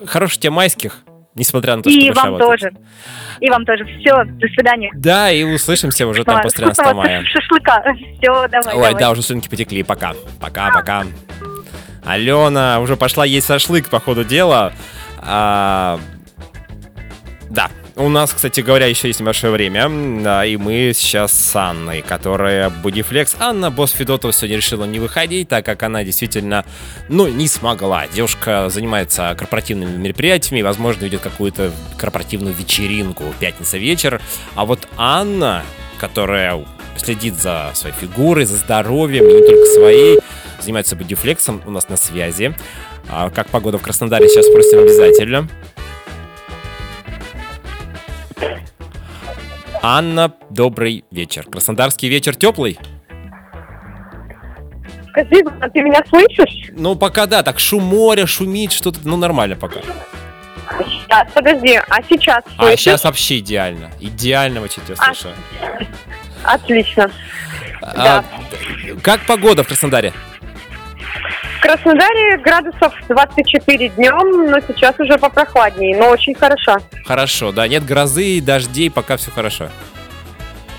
[0.06, 1.00] Хороших тебе майских,
[1.36, 2.62] несмотря на то, что И вам работать.
[2.62, 2.74] тоже.
[3.42, 3.86] И вам тоже.
[4.00, 4.92] Все, до свидания.
[4.96, 7.24] Да, и услышимся уже там после 13 Вкусного мая.
[7.26, 7.84] Шашлыка.
[8.18, 8.96] Все, давай, Ой, давай.
[8.96, 9.84] да, уже слюнки потекли.
[9.84, 10.14] Пока.
[10.40, 11.04] Пока, пока.
[12.06, 14.74] Алена уже пошла есть шашлык, по ходу дела.
[15.20, 16.00] А,
[17.50, 17.70] Да.
[17.96, 19.90] У нас, кстати говоря, еще есть небольшое время,
[20.24, 23.36] да, и мы сейчас с Анной, которая Бодифлекс.
[23.40, 26.64] Анна Босс Федотова сегодня решила не выходить, так как она действительно,
[27.10, 28.08] ну, не смогла.
[28.08, 34.22] Девушка занимается корпоративными мероприятиями, возможно, ведет какую-то корпоративную вечеринку пятница вечер.
[34.56, 35.64] А вот Анна,
[36.00, 36.64] которая
[36.96, 40.20] следит за своей фигурой, за здоровьем, и не только своей,
[40.62, 42.56] занимается бодифлексом, у нас на связи.
[43.10, 45.50] А как погода в Краснодаре, сейчас спросим обязательно.
[49.82, 51.44] Анна, добрый вечер.
[51.46, 52.78] Краснодарский вечер теплый?
[55.10, 56.70] Скажи, а ты меня слышишь?
[56.74, 59.80] Ну, пока да, так шум моря, шумит, что-то, ну, нормально пока.
[61.08, 62.80] Да, подожди, а сейчас А слышишь?
[62.82, 63.90] сейчас вообще идеально.
[64.00, 65.30] Идеально очень тебя А, слышу.
[66.44, 67.10] Отлично.
[67.82, 68.24] А,
[69.02, 70.14] как погода в Краснодаре?
[71.60, 76.78] В Краснодаре градусов 24 днем, но сейчас уже попрохладнее, но очень хорошо.
[77.04, 79.68] Хорошо, да, нет грозы, дождей, пока все хорошо.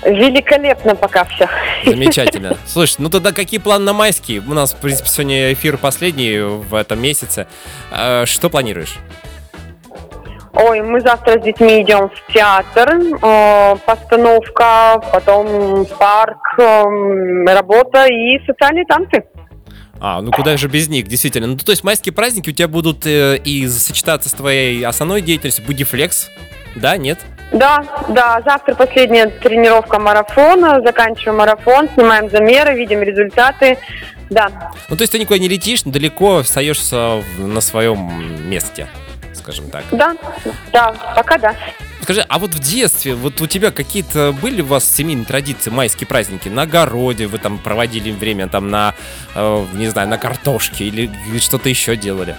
[0.03, 1.47] Великолепно пока все.
[1.85, 2.57] Замечательно.
[2.65, 4.39] Слушай, ну тогда какие планы на майские?
[4.39, 7.45] У нас, в принципе, сегодня эфир последний в этом месяце.
[7.91, 8.97] А, Что планируешь?
[10.53, 18.43] Ой, мы завтра с детьми идем в театр, э, постановка, потом парк, эм, работа и
[18.45, 19.23] социальные танцы.
[20.03, 21.45] А, ну куда же без них, действительно.
[21.45, 25.63] Ну, то есть майские праздники у тебя будут э, и сочетаться с твоей основной деятельностью,
[25.63, 26.31] будифлекс,
[26.75, 27.19] да, нет?
[27.51, 33.77] Да, да, завтра последняя тренировка марафона, заканчиваем марафон, снимаем замеры, видим результаты.
[34.31, 38.87] Да, Ну, то есть ты никуда не летишь, далеко остаешься на своем месте,
[39.33, 39.85] скажем так.
[39.91, 40.15] да,
[40.71, 41.55] да, пока да.
[42.01, 46.07] Скажи, а вот в детстве, вот у тебя какие-то были у вас семейные традиции, майские
[46.07, 46.49] праздники?
[46.49, 48.95] На огороде вы там проводили время, там на,
[49.35, 52.37] э, не знаю, на картошке или что-то еще делали?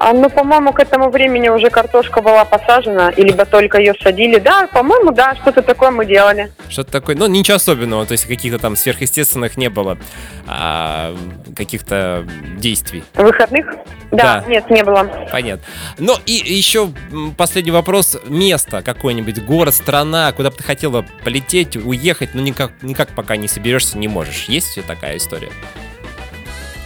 [0.00, 4.38] А, ну, по-моему, к этому времени уже картошка была посажена, либо только ее садили.
[4.38, 6.52] Да, по-моему, да, что-то такое мы делали.
[6.68, 9.98] Что-то такое, ну, ничего особенного, то есть каких-то там сверхъестественных не было,
[10.46, 11.16] а,
[11.56, 12.24] каких-то
[12.58, 13.02] действий.
[13.14, 13.66] Выходных?
[14.12, 14.44] Да, Да.
[14.48, 15.10] нет, не было.
[15.32, 15.64] Понятно.
[15.98, 16.90] Ну и еще
[17.36, 18.16] последний вопрос.
[18.26, 23.48] Место какое-нибудь, город, страна, куда бы ты хотела полететь, уехать, но никак, никак пока не
[23.48, 24.44] соберешься, не можешь.
[24.44, 25.50] Есть у тебя такая история?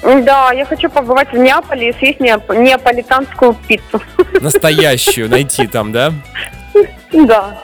[0.03, 4.03] Да, я хочу побывать в Неаполе и съесть неап- неаполитанскую пиццу.
[4.41, 6.13] Настоящую найти там, да?
[7.13, 7.59] Да.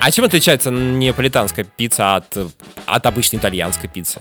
[0.00, 2.36] А чем отличается неаполитанская пицца от,
[2.86, 4.20] от обычной итальянской пиццы?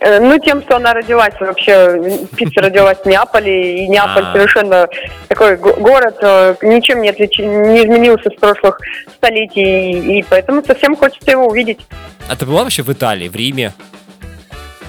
[0.00, 4.32] Э, Ну, тем, что она родилась вообще, пицца родилась в Неаполе, и Неаполь А.
[4.34, 4.86] совершенно
[5.28, 7.38] такой го- город, э, ничем не, отлич...
[7.38, 8.78] не изменился с прошлых
[9.16, 11.80] столетий, и поэтому совсем хочется его увидеть.
[12.28, 13.72] А ты была вообще в Италии, в Риме?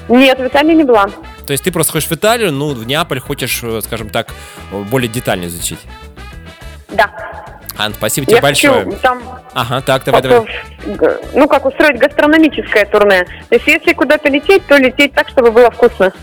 [0.10, 1.08] Нет, в Италии не была.
[1.46, 4.30] То есть ты просто хочешь в Италию, ну, в Неаполь хочешь, э, скажем так,
[4.72, 5.80] более детально изучить.
[6.90, 7.10] Да.
[7.78, 8.84] Ан, спасибо тебе я большое.
[8.86, 9.22] хочу там
[9.54, 10.48] Ага, так, давай, давай.
[11.34, 13.26] ну, как устроить гастрономическое турне.
[13.50, 16.14] То есть, если куда-то лететь, то лететь так, чтобы было вкусно.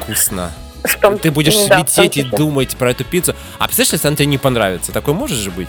[0.00, 0.50] Вкусно.
[1.00, 3.34] Том- Ты будешь да, лететь и думать про эту пиццу.
[3.58, 4.92] А представляешь, если она тебе не понравится?
[4.92, 5.68] Такое может же быть?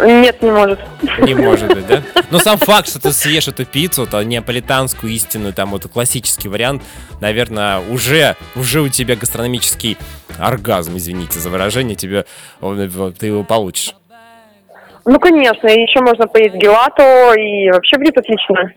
[0.00, 0.80] Нет, не может.
[1.18, 2.02] Не может быть, да?
[2.30, 6.82] Но сам факт, что ты съешь эту пиццу, то неаполитанскую истинную, там вот классический вариант,
[7.20, 9.96] наверное, уже, уже у тебя гастрономический
[10.38, 12.24] оргазм, извините за выражение, тебе,
[12.60, 13.94] ты его получишь.
[15.04, 17.02] Ну, конечно, и еще можно поесть гелату,
[17.38, 18.72] и вообще будет отлично.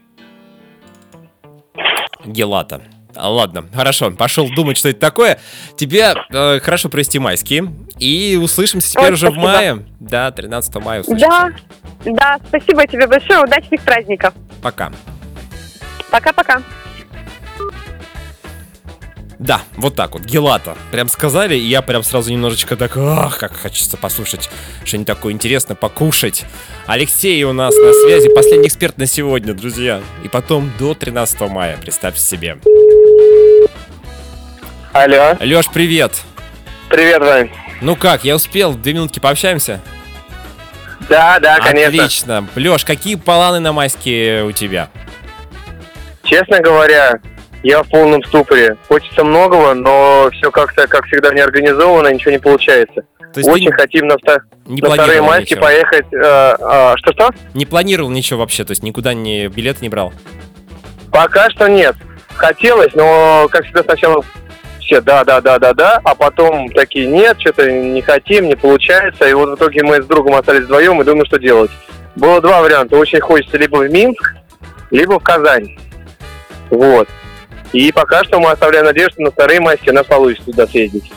[2.25, 2.81] Гелата.
[3.15, 5.39] А, Ладно, хорошо, пошел думать, что это такое.
[5.75, 7.73] Тебе э, хорошо провести майские.
[7.99, 9.47] И услышимся теперь Ой, уже в спасибо.
[9.51, 9.85] мае.
[9.99, 11.27] Да, 13 мая услышимся.
[11.27, 11.51] Да,
[12.05, 14.33] да, спасибо тебе большое, удачных праздников.
[14.61, 14.91] Пока.
[16.11, 16.61] Пока-пока.
[19.39, 20.75] Да, вот так вот, Гелата.
[20.91, 24.49] Прям сказали, и я прям сразу немножечко так, ах, как хочется послушать
[24.83, 26.43] что-нибудь такое интересное, покушать.
[26.87, 30.01] Алексей у нас на связи, последний эксперт на сегодня, друзья.
[30.23, 32.57] И потом до 13 мая, представьте себе.
[34.93, 36.13] Алло, Леш, привет.
[36.89, 37.51] привет, Вань.
[37.81, 39.79] Ну как, я успел, две минутки пообщаемся?
[41.07, 42.03] Да, да, конечно.
[42.03, 42.47] Отлично.
[42.55, 44.89] Леш, какие планы на майские у тебя?
[46.23, 47.19] Честно говоря,
[47.67, 48.77] я в полном ступоре.
[48.87, 53.01] Хочется многого, но все как-то, как всегда, не организовано, ничего не получается.
[53.33, 54.15] То есть Очень хотим на,
[54.65, 55.65] не на вторые майски ничего?
[55.65, 56.05] поехать.
[56.13, 57.31] э, а, Что-что?
[57.53, 60.13] Не планировал ничего вообще, то есть никуда не билет не брал?
[61.11, 61.95] Пока что нет.
[62.35, 64.23] Хотелось, но, как всегда, сначала
[64.79, 69.27] все да, да, да, да, да, а потом такие нет, что-то не хотим, не получается.
[69.27, 71.71] И вот в итоге мы с другом остались вдвоем и думаем, что делать.
[72.15, 72.95] Было два варианта.
[72.95, 74.35] Очень хочется либо в Минск,
[74.89, 75.77] либо в Казань.
[76.69, 77.09] Вот.
[77.73, 81.11] И пока что мы оставляем надежду, на вторые майски у нас получится туда съездить.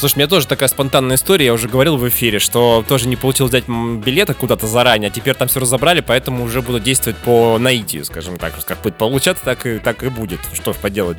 [0.00, 3.16] Слушай, у меня тоже такая спонтанная история, я уже говорил в эфире, что тоже не
[3.16, 7.58] получилось взять билеты куда-то заранее, а теперь там все разобрали, поэтому уже буду действовать по
[7.58, 8.54] наитию, скажем так.
[8.64, 10.40] Как будет получаться, так и, так и будет.
[10.54, 11.18] Что ж поделать.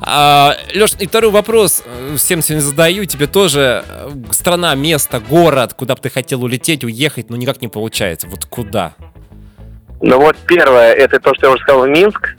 [0.00, 3.84] А, Леш, и второй вопрос э, всем сегодня задаю, тебе тоже.
[3.86, 8.28] Э, Страна, место, город, куда бы ты хотел улететь, уехать, но никак не получается.
[8.28, 8.94] Вот куда?
[10.00, 12.36] Ну вот первое, это то, что я уже сказал, Минск.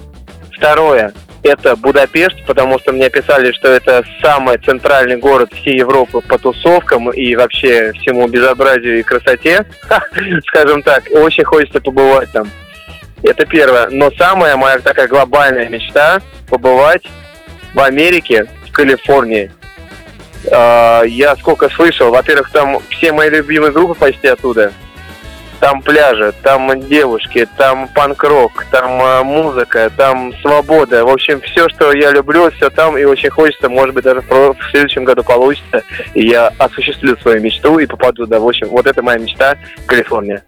[0.51, 1.13] Второе,
[1.47, 7.09] это Будапешт, потому что мне писали, что это самый центральный город всей Европы по тусовкам
[7.11, 9.65] и вообще всему безобразию и красоте,
[10.47, 11.03] скажем так.
[11.11, 12.49] Очень хочется побывать там.
[13.23, 13.89] Это первое.
[13.89, 17.03] Но самая моя такая глобальная мечта побывать
[17.73, 19.51] в Америке, в Калифорнии.
[20.51, 24.71] А, Я сколько слышал, во-первых, там все мои любимые группы почти оттуда.
[25.59, 31.03] Там пляжи, там девушки, там панк-рок, там э, музыка, там свобода.
[31.03, 32.97] В общем, все, что я люблю, все там.
[32.97, 35.83] И очень хочется, может быть, даже в следующем году получится.
[36.13, 38.39] И я осуществлю свою мечту и попаду туда.
[38.39, 40.43] В общем, вот это моя мечта Калифорния.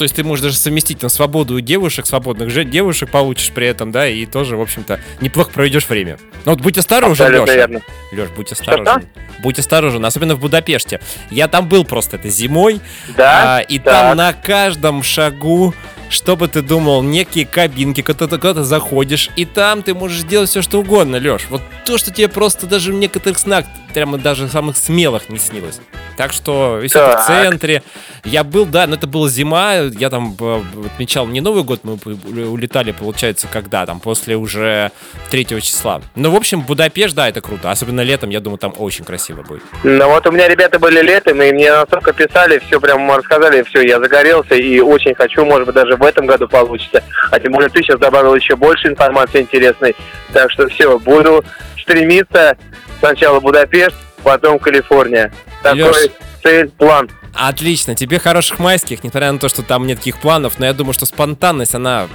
[0.00, 3.92] То есть ты можешь даже совместить там свободу девушек, свободных же девушек получишь при этом,
[3.92, 6.16] да, и тоже, в общем-то, неплохо проведешь время.
[6.46, 7.54] Но вот будь осторожен, Абсолютно Леша.
[7.54, 7.80] верно.
[8.10, 9.02] Леш, будь осторожен.
[9.40, 11.00] Будь осторожен, особенно в Будапеште.
[11.30, 12.80] Я там был просто это зимой,
[13.14, 13.58] Да?
[13.58, 13.92] а, и Так.
[13.92, 15.74] там на каждом шагу,
[16.10, 20.50] что бы ты думал, некие кабинки, куда ты куда-то заходишь, и там ты можешь делать
[20.50, 21.46] все, что угодно, Леш.
[21.48, 25.80] Вот то, что тебе просто даже в некоторых снах, прямо даже самых смелых не снилось.
[26.16, 27.82] Так что, если ты в центре,
[28.24, 31.98] я был, да, но это была зима, я там э, отмечал не Новый год, мы
[32.46, 34.90] улетали, получается, когда там, после уже
[35.30, 36.02] 3 числа.
[36.16, 39.62] Ну, в общем, Будапешт, да, это круто, особенно летом, я думаю, там очень красиво будет.
[39.82, 43.80] Ну вот у меня ребята были летом, и мне настолько писали, все прям рассказали, все,
[43.80, 47.04] я загорелся и очень хочу, может быть, даже в этом году получится.
[47.30, 49.94] А тем более ты сейчас добавил еще больше информации интересной.
[50.32, 51.44] Так что все, буду
[51.80, 52.56] стремиться
[52.98, 53.94] сначала Будапешт,
[54.24, 55.32] потом Калифорния.
[55.62, 55.96] Такой Лёш.
[56.42, 57.08] цель, план.
[57.34, 60.94] Отлично, тебе хороших майских, несмотря на то, что там нет таких планов, но я думаю,
[60.94, 62.08] что спонтанность, она,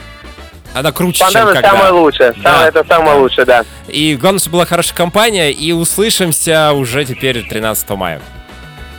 [0.73, 1.69] она круче, чем Спонтанно когда.
[1.69, 2.33] самое лучшее.
[2.37, 2.51] Да.
[2.51, 3.63] Самое- это самое лучшее, да.
[3.87, 8.19] И главное, чтобы была хорошая компания, и услышимся уже теперь 13 мая.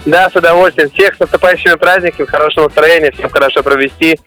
[0.06, 0.88] Да, с удовольствием.
[0.90, 4.18] Всех с наступающими праздниками, хорошего настроения, всем хорошо провести.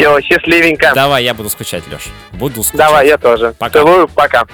[0.00, 0.92] Все, счастливенько.
[0.94, 2.04] Давай, я буду скучать, Леш.
[2.32, 2.86] Буду скучать.
[2.86, 3.54] Давай, я тоже.
[3.58, 3.80] Пока.
[3.80, 4.44] Целую, пока.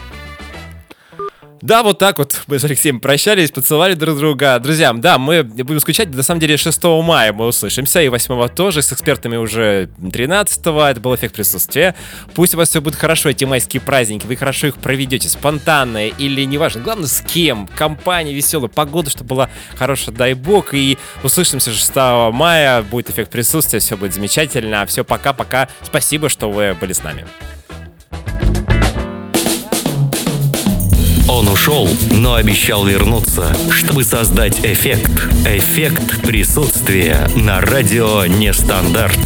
[1.66, 2.42] Да, вот так вот.
[2.46, 4.56] Мы с Алексеем прощались, поцеловали друг друга.
[4.60, 8.82] Друзья, да, мы будем скучать, на самом деле 6 мая мы услышимся, и 8 тоже,
[8.82, 11.96] с экспертами уже 13 это был эффект присутствия.
[12.36, 16.44] Пусть у вас все будет хорошо, эти майские праздники, вы хорошо их проведете, спонтанно или
[16.44, 21.96] неважно, главное с кем, компания веселая, погода, чтобы была хорошая, дай бог, и услышимся 6
[22.32, 27.26] мая, будет эффект присутствия, все будет замечательно, все, пока-пока, спасибо, что вы были с нами.
[31.28, 35.10] Он ушел, но обещал вернуться, чтобы создать эффект.
[35.44, 39.18] Эффект присутствия на радио Нестандарт.